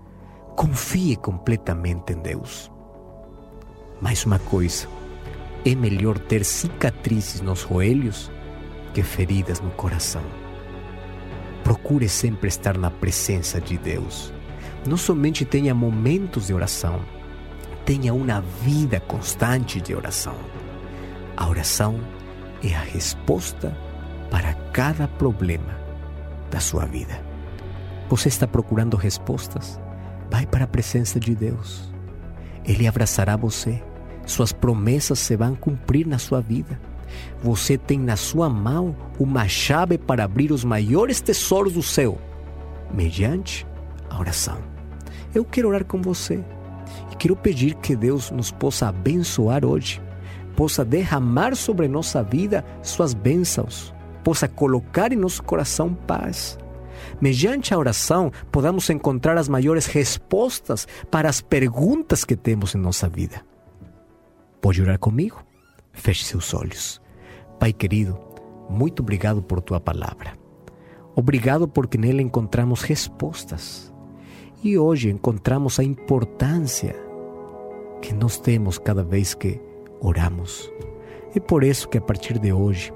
Confie 0.55 1.15
completamente 1.15 2.13
em 2.13 2.19
Deus. 2.19 2.70
Mais 4.01 4.25
uma 4.25 4.39
coisa, 4.39 4.87
é 5.63 5.75
melhor 5.75 6.17
ter 6.17 6.43
cicatrizes 6.43 7.39
nos 7.39 7.59
joelhos 7.59 8.31
que 8.95 9.03
feridas 9.03 9.61
no 9.61 9.69
coração. 9.69 10.23
Procure 11.63 12.09
sempre 12.09 12.47
estar 12.47 12.75
na 12.79 12.89
presença 12.89 13.61
de 13.61 13.77
Deus. 13.77 14.33
Não 14.87 14.97
somente 14.97 15.45
tenha 15.45 15.75
momentos 15.75 16.47
de 16.47 16.53
oração, 16.53 16.99
tenha 17.85 18.11
uma 18.11 18.41
vida 18.41 18.99
constante 18.99 19.79
de 19.79 19.93
oração. 19.93 20.35
A 21.37 21.47
oração 21.47 21.99
é 22.63 22.73
a 22.73 22.81
resposta 22.81 23.77
para 24.31 24.55
cada 24.73 25.07
problema 25.07 25.79
da 26.49 26.59
sua 26.59 26.85
vida. 26.85 27.23
Você 28.09 28.29
está 28.29 28.47
procurando 28.47 28.97
respostas? 28.97 29.79
Vai 30.31 30.47
para 30.47 30.65
a 30.65 30.67
presença 30.67 31.19
de 31.19 31.35
Deus. 31.35 31.93
Ele 32.65 32.87
abraçará 32.87 33.35
você. 33.37 33.81
Suas 34.31 34.53
promessas 34.53 35.19
se 35.19 35.35
vão 35.35 35.55
cumprir 35.55 36.07
na 36.07 36.17
sua 36.17 36.39
vida. 36.39 36.79
Você 37.43 37.77
tem 37.77 37.99
na 37.99 38.15
sua 38.15 38.49
mão 38.49 38.95
uma 39.19 39.45
chave 39.45 39.97
para 39.97 40.23
abrir 40.23 40.53
os 40.53 40.63
maiores 40.63 41.19
tesouros 41.19 41.73
do 41.73 41.83
céu, 41.83 42.17
mediante 42.93 43.67
a 44.09 44.17
oração. 44.17 44.57
Eu 45.35 45.43
quero 45.43 45.67
orar 45.67 45.83
com 45.83 46.01
você 46.01 46.41
e 47.11 47.15
quero 47.17 47.35
pedir 47.35 47.75
que 47.75 47.93
Deus 47.93 48.31
nos 48.31 48.51
possa 48.51 48.87
abençoar 48.87 49.65
hoje 49.65 50.01
possa 50.55 50.85
derramar 50.85 51.55
sobre 51.55 51.87
nossa 51.89 52.23
vida 52.23 52.63
suas 52.81 53.13
bênçãos, 53.13 53.93
possa 54.23 54.47
colocar 54.47 55.11
em 55.11 55.15
nosso 55.15 55.43
coração 55.43 55.93
paz. 55.93 56.57
Mediante 57.19 57.73
a 57.73 57.77
oração, 57.77 58.31
podamos 58.51 58.89
encontrar 58.89 59.37
as 59.37 59.49
maiores 59.49 59.87
respostas 59.87 60.87
para 61.09 61.27
as 61.27 61.41
perguntas 61.41 62.23
que 62.23 62.35
temos 62.35 62.75
em 62.75 62.77
nossa 62.77 63.09
vida. 63.09 63.50
Pode 64.61 64.79
orar 64.79 64.99
comigo? 64.99 65.43
Feche 65.91 66.23
seus 66.23 66.53
olhos. 66.53 67.01
Pai 67.59 67.73
querido, 67.73 68.19
muito 68.69 69.01
obrigado 69.01 69.41
por 69.41 69.59
tua 69.59 69.79
palavra. 69.79 70.37
Obrigado 71.15 71.67
porque 71.67 71.97
nela 71.97 72.21
encontramos 72.21 72.83
respostas. 72.83 73.91
E 74.63 74.77
hoje 74.77 75.09
encontramos 75.09 75.79
a 75.79 75.83
importância 75.83 76.95
que 78.03 78.13
nós 78.13 78.37
temos 78.37 78.77
cada 78.77 79.03
vez 79.03 79.33
que 79.33 79.59
oramos. 79.99 80.71
É 81.35 81.39
por 81.39 81.63
isso 81.63 81.89
que 81.89 81.97
a 81.97 82.01
partir 82.01 82.37
de 82.37 82.53
hoje 82.53 82.93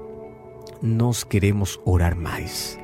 nós 0.80 1.24
queremos 1.24 1.80
orar 1.84 2.16
mais. 2.16 2.78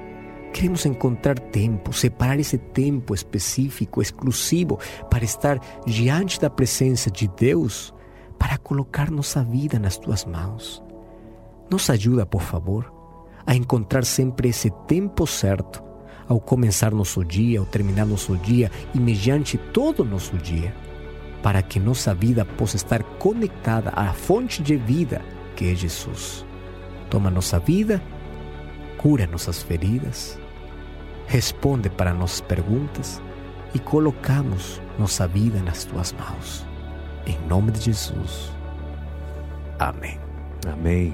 Queremos 0.52 0.84
encontrar 0.84 1.38
tempo, 1.38 1.92
separar 1.92 2.40
esse 2.40 2.58
tempo 2.58 3.14
específico, 3.14 4.02
exclusivo, 4.02 4.78
para 5.08 5.24
estar 5.24 5.60
diante 5.86 6.40
da 6.40 6.50
presença 6.50 7.10
de 7.10 7.28
Deus, 7.28 7.94
para 8.42 8.58
colocar 8.58 9.08
nossa 9.08 9.44
vida 9.44 9.78
nas 9.78 9.96
tuas 9.96 10.24
mãos. 10.24 10.82
Nos 11.70 11.88
ajuda, 11.88 12.26
por 12.26 12.42
favor, 12.42 12.92
a 13.46 13.54
encontrar 13.54 14.04
sempre 14.04 14.48
esse 14.48 14.68
tempo 14.88 15.28
certo, 15.28 15.80
ao 16.26 16.40
começar 16.40 16.90
nosso 16.90 17.24
dia, 17.24 17.60
ao 17.60 17.66
terminar 17.66 18.04
nosso 18.04 18.36
dia 18.36 18.68
e 18.92 18.98
mediante 18.98 19.56
todo 19.56 20.04
nosso 20.04 20.36
dia 20.38 20.74
para 21.40 21.62
que 21.62 21.78
nossa 21.78 22.12
vida 22.14 22.44
possa 22.44 22.74
estar 22.74 23.02
conectada 23.02 23.90
à 23.94 24.12
fonte 24.12 24.60
de 24.60 24.76
vida 24.76 25.22
que 25.54 25.70
é 25.70 25.74
Jesus. 25.76 26.44
Toma 27.08 27.30
nossa 27.30 27.60
vida, 27.60 28.02
cura 28.98 29.24
nossas 29.24 29.62
feridas, 29.62 30.36
responde 31.28 31.88
para 31.88 32.12
nossas 32.12 32.40
perguntas 32.40 33.22
e 33.72 33.78
colocamos 33.78 34.82
nossa 34.98 35.28
vida 35.28 35.60
nas 35.62 35.84
tuas 35.84 36.12
mãos. 36.12 36.71
Em 37.26 37.38
nome 37.48 37.72
de 37.72 37.80
Jesus. 37.80 38.52
Amém. 39.78 40.18
Amém. 40.70 41.12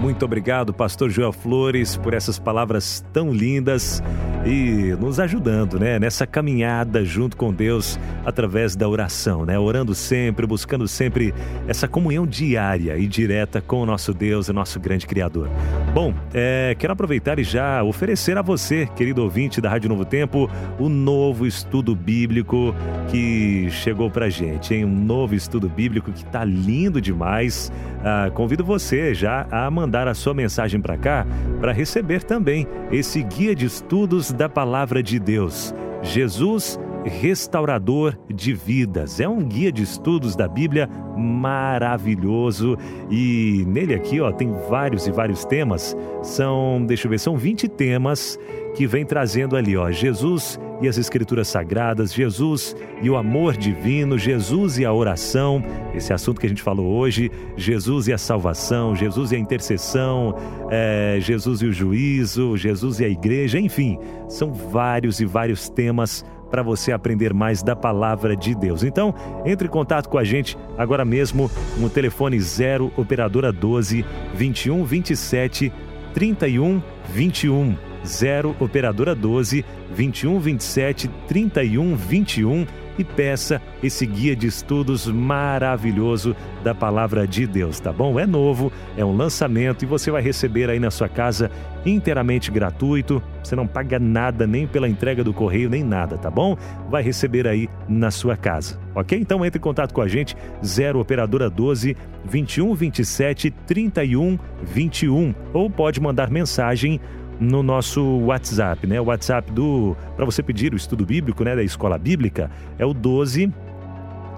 Muito 0.00 0.24
obrigado, 0.24 0.72
Pastor 0.72 1.08
Joel 1.10 1.32
Flores, 1.32 1.96
por 1.96 2.14
essas 2.14 2.38
palavras 2.38 3.04
tão 3.12 3.32
lindas 3.32 4.02
e 4.44 4.96
nos 5.00 5.20
ajudando, 5.20 5.78
né, 5.78 5.98
nessa 5.98 6.26
caminhada 6.26 7.04
junto 7.04 7.36
com 7.36 7.52
Deus 7.52 7.98
através 8.24 8.74
da 8.74 8.88
oração, 8.88 9.44
né, 9.44 9.58
orando 9.58 9.94
sempre, 9.94 10.46
buscando 10.46 10.88
sempre 10.88 11.32
essa 11.68 11.86
comunhão 11.86 12.26
diária 12.26 12.96
e 12.96 13.06
direta 13.06 13.60
com 13.60 13.82
o 13.82 13.86
nosso 13.86 14.12
Deus 14.12 14.48
e 14.48 14.52
nosso 14.52 14.80
grande 14.80 15.06
Criador. 15.06 15.48
Bom, 15.94 16.12
é, 16.34 16.74
quero 16.78 16.92
aproveitar 16.92 17.38
e 17.38 17.44
já 17.44 17.82
oferecer 17.82 18.36
a 18.36 18.42
você, 18.42 18.88
querido 18.96 19.22
ouvinte 19.22 19.60
da 19.60 19.68
Rádio 19.68 19.88
Novo 19.88 20.04
Tempo, 20.04 20.50
o 20.78 20.88
novo 20.88 21.46
estudo 21.46 21.94
bíblico 21.94 22.74
que 23.08 23.68
chegou 23.70 24.10
pra 24.10 24.28
gente, 24.28 24.74
hein? 24.74 24.84
Um 24.84 25.04
novo 25.04 25.34
estudo 25.34 25.68
bíblico 25.68 26.10
que 26.10 26.24
tá 26.24 26.44
lindo 26.44 27.00
demais. 27.00 27.70
Ah, 28.04 28.30
convido 28.34 28.64
você 28.64 29.14
já 29.14 29.46
a 29.50 29.70
mandar 29.70 30.08
a 30.08 30.14
sua 30.14 30.34
mensagem 30.34 30.80
para 30.80 30.96
cá 30.96 31.26
para 31.60 31.72
receber 31.72 32.24
também 32.24 32.66
esse 32.90 33.22
guia 33.22 33.54
de 33.54 33.66
estudos 33.66 34.31
da 34.32 34.48
palavra 34.48 35.02
de 35.02 35.18
Deus. 35.18 35.74
Jesus 36.02 36.78
restaurador 37.04 38.16
de 38.32 38.52
vidas. 38.52 39.20
É 39.20 39.28
um 39.28 39.42
guia 39.42 39.72
de 39.72 39.82
estudos 39.82 40.36
da 40.36 40.48
Bíblia 40.48 40.88
maravilhoso 41.16 42.76
e 43.10 43.64
nele 43.66 43.94
aqui, 43.94 44.20
ó, 44.20 44.32
tem 44.32 44.52
vários 44.68 45.06
e 45.06 45.10
vários 45.10 45.44
temas. 45.44 45.96
São, 46.22 46.84
deixa 46.86 47.06
eu 47.06 47.10
ver, 47.10 47.18
são 47.18 47.36
20 47.36 47.68
temas 47.68 48.38
que 48.74 48.86
vem 48.86 49.04
trazendo 49.04 49.56
ali, 49.56 49.76
ó, 49.76 49.90
Jesus 49.90 50.58
e 50.80 50.88
as 50.88 50.98
Escrituras 50.98 51.46
Sagradas, 51.46 52.12
Jesus 52.12 52.74
e 53.02 53.08
o 53.08 53.16
amor 53.16 53.56
divino, 53.56 54.18
Jesus 54.18 54.78
e 54.78 54.84
a 54.84 54.92
oração, 54.92 55.62
esse 55.94 56.12
assunto 56.12 56.40
que 56.40 56.46
a 56.46 56.48
gente 56.48 56.62
falou 56.62 56.86
hoje, 56.86 57.30
Jesus 57.56 58.08
e 58.08 58.12
a 58.12 58.18
salvação, 58.18 58.96
Jesus 58.96 59.30
e 59.30 59.36
a 59.36 59.38
intercessão, 59.38 60.34
é, 60.70 61.18
Jesus 61.20 61.60
e 61.60 61.66
o 61.66 61.72
juízo, 61.72 62.56
Jesus 62.56 62.98
e 62.98 63.04
a 63.04 63.08
igreja, 63.08 63.60
enfim, 63.60 63.98
são 64.28 64.52
vários 64.52 65.20
e 65.20 65.24
vários 65.24 65.68
temas 65.68 66.24
para 66.52 66.62
você 66.62 66.92
aprender 66.92 67.32
mais 67.32 67.62
da 67.62 67.74
palavra 67.74 68.36
de 68.36 68.54
Deus. 68.54 68.84
Então, 68.84 69.14
entre 69.46 69.66
em 69.66 69.70
contato 69.70 70.10
com 70.10 70.18
a 70.18 70.24
gente 70.24 70.56
agora 70.76 71.02
mesmo 71.02 71.50
no 71.78 71.88
telefone 71.88 72.38
0 72.38 72.92
operadora 72.94 73.50
12 73.50 74.04
21 74.34 74.84
27 74.84 75.72
31 76.12 76.82
21 77.08 77.74
0 78.04 78.54
operadora 78.60 79.14
12 79.14 79.64
21 79.94 80.38
27 80.40 81.08
31 81.26 81.96
21 81.96 82.66
e 82.98 83.04
peça 83.04 83.60
esse 83.82 84.06
guia 84.06 84.36
de 84.36 84.46
estudos 84.46 85.06
maravilhoso 85.06 86.36
da 86.62 86.74
palavra 86.74 87.26
de 87.26 87.46
Deus, 87.46 87.80
tá 87.80 87.92
bom? 87.92 88.18
É 88.18 88.26
novo, 88.26 88.72
é 88.96 89.04
um 89.04 89.16
lançamento 89.16 89.82
e 89.82 89.86
você 89.86 90.10
vai 90.10 90.22
receber 90.22 90.70
aí 90.70 90.78
na 90.78 90.90
sua 90.90 91.08
casa 91.08 91.50
inteiramente 91.84 92.50
gratuito. 92.50 93.22
Você 93.42 93.56
não 93.56 93.66
paga 93.66 93.98
nada 93.98 94.46
nem 94.46 94.66
pela 94.66 94.88
entrega 94.88 95.24
do 95.24 95.32
correio 95.32 95.68
nem 95.68 95.82
nada, 95.82 96.16
tá 96.16 96.30
bom? 96.30 96.56
Vai 96.88 97.02
receber 97.02 97.46
aí 97.46 97.68
na 97.88 98.10
sua 98.10 98.36
casa. 98.36 98.78
OK? 98.94 99.18
Então 99.18 99.44
entre 99.44 99.58
em 99.58 99.62
contato 99.62 99.92
com 99.92 100.00
a 100.00 100.08
gente 100.08 100.36
0 100.64 101.00
operadora 101.00 101.48
12 101.48 101.96
21 102.24 102.74
27 102.74 103.50
31 103.66 104.38
21 104.62 105.34
ou 105.52 105.68
pode 105.70 106.00
mandar 106.00 106.30
mensagem 106.30 107.00
no 107.42 107.62
nosso 107.62 108.02
WhatsApp, 108.20 108.86
né? 108.86 108.98
O 109.00 109.06
WhatsApp 109.06 109.50
do 109.50 109.96
para 110.14 110.24
você 110.24 110.40
pedir 110.42 110.72
o 110.72 110.76
estudo 110.76 111.04
bíblico, 111.04 111.42
né, 111.42 111.56
da 111.56 111.62
escola 111.62 111.98
bíblica 111.98 112.48
é 112.78 112.86
o 112.86 112.94
12 112.94 113.52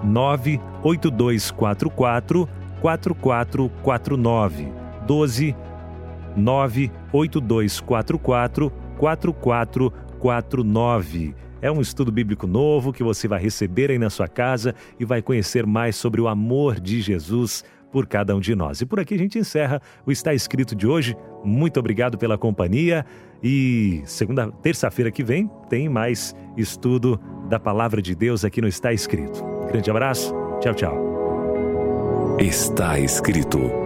98244 0.03 2.49
4449. 2.81 4.67
12 5.05 5.55
98244 6.35 8.71
4449. 8.97 11.35
É 11.61 11.71
um 11.71 11.79
estudo 11.81 12.11
bíblico 12.11 12.47
novo 12.47 12.91
que 12.91 13.03
você 13.03 13.27
vai 13.27 13.39
receber 13.39 13.91
aí 13.91 13.99
na 13.99 14.09
sua 14.09 14.27
casa 14.27 14.73
e 14.99 15.05
vai 15.05 15.21
conhecer 15.21 15.65
mais 15.65 15.95
sobre 15.95 16.19
o 16.21 16.27
amor 16.27 16.79
de 16.79 17.01
Jesus 17.01 17.63
por 17.91 18.07
cada 18.07 18.35
um 18.35 18.39
de 18.39 18.55
nós. 18.55 18.81
E 18.81 18.85
por 18.85 18.99
aqui 18.99 19.15
a 19.15 19.17
gente 19.17 19.39
encerra 19.39 19.81
o 20.05 20.11
Está 20.11 20.31
Escrito 20.33 20.75
de 20.75 20.85
hoje. 20.85 21.15
Muito 21.45 21.79
obrigado 21.79 22.17
pela 22.17 22.37
companhia 22.37 23.05
e 23.43 24.01
segunda, 24.05 24.51
terça-feira 24.61 25.11
que 25.11 25.23
vem 25.23 25.49
tem 25.69 25.87
mais 25.87 26.35
estudo 26.57 27.19
da 27.49 27.59
palavra 27.59 28.01
de 28.01 28.15
Deus 28.15 28.43
aqui 28.43 28.61
no 28.61 28.67
Está 28.67 28.91
Escrito. 28.91 29.43
Grande 29.67 29.89
abraço, 29.89 30.33
tchau, 30.61 30.73
tchau. 30.73 32.37
está 32.39 32.99
escrito. 32.99 33.84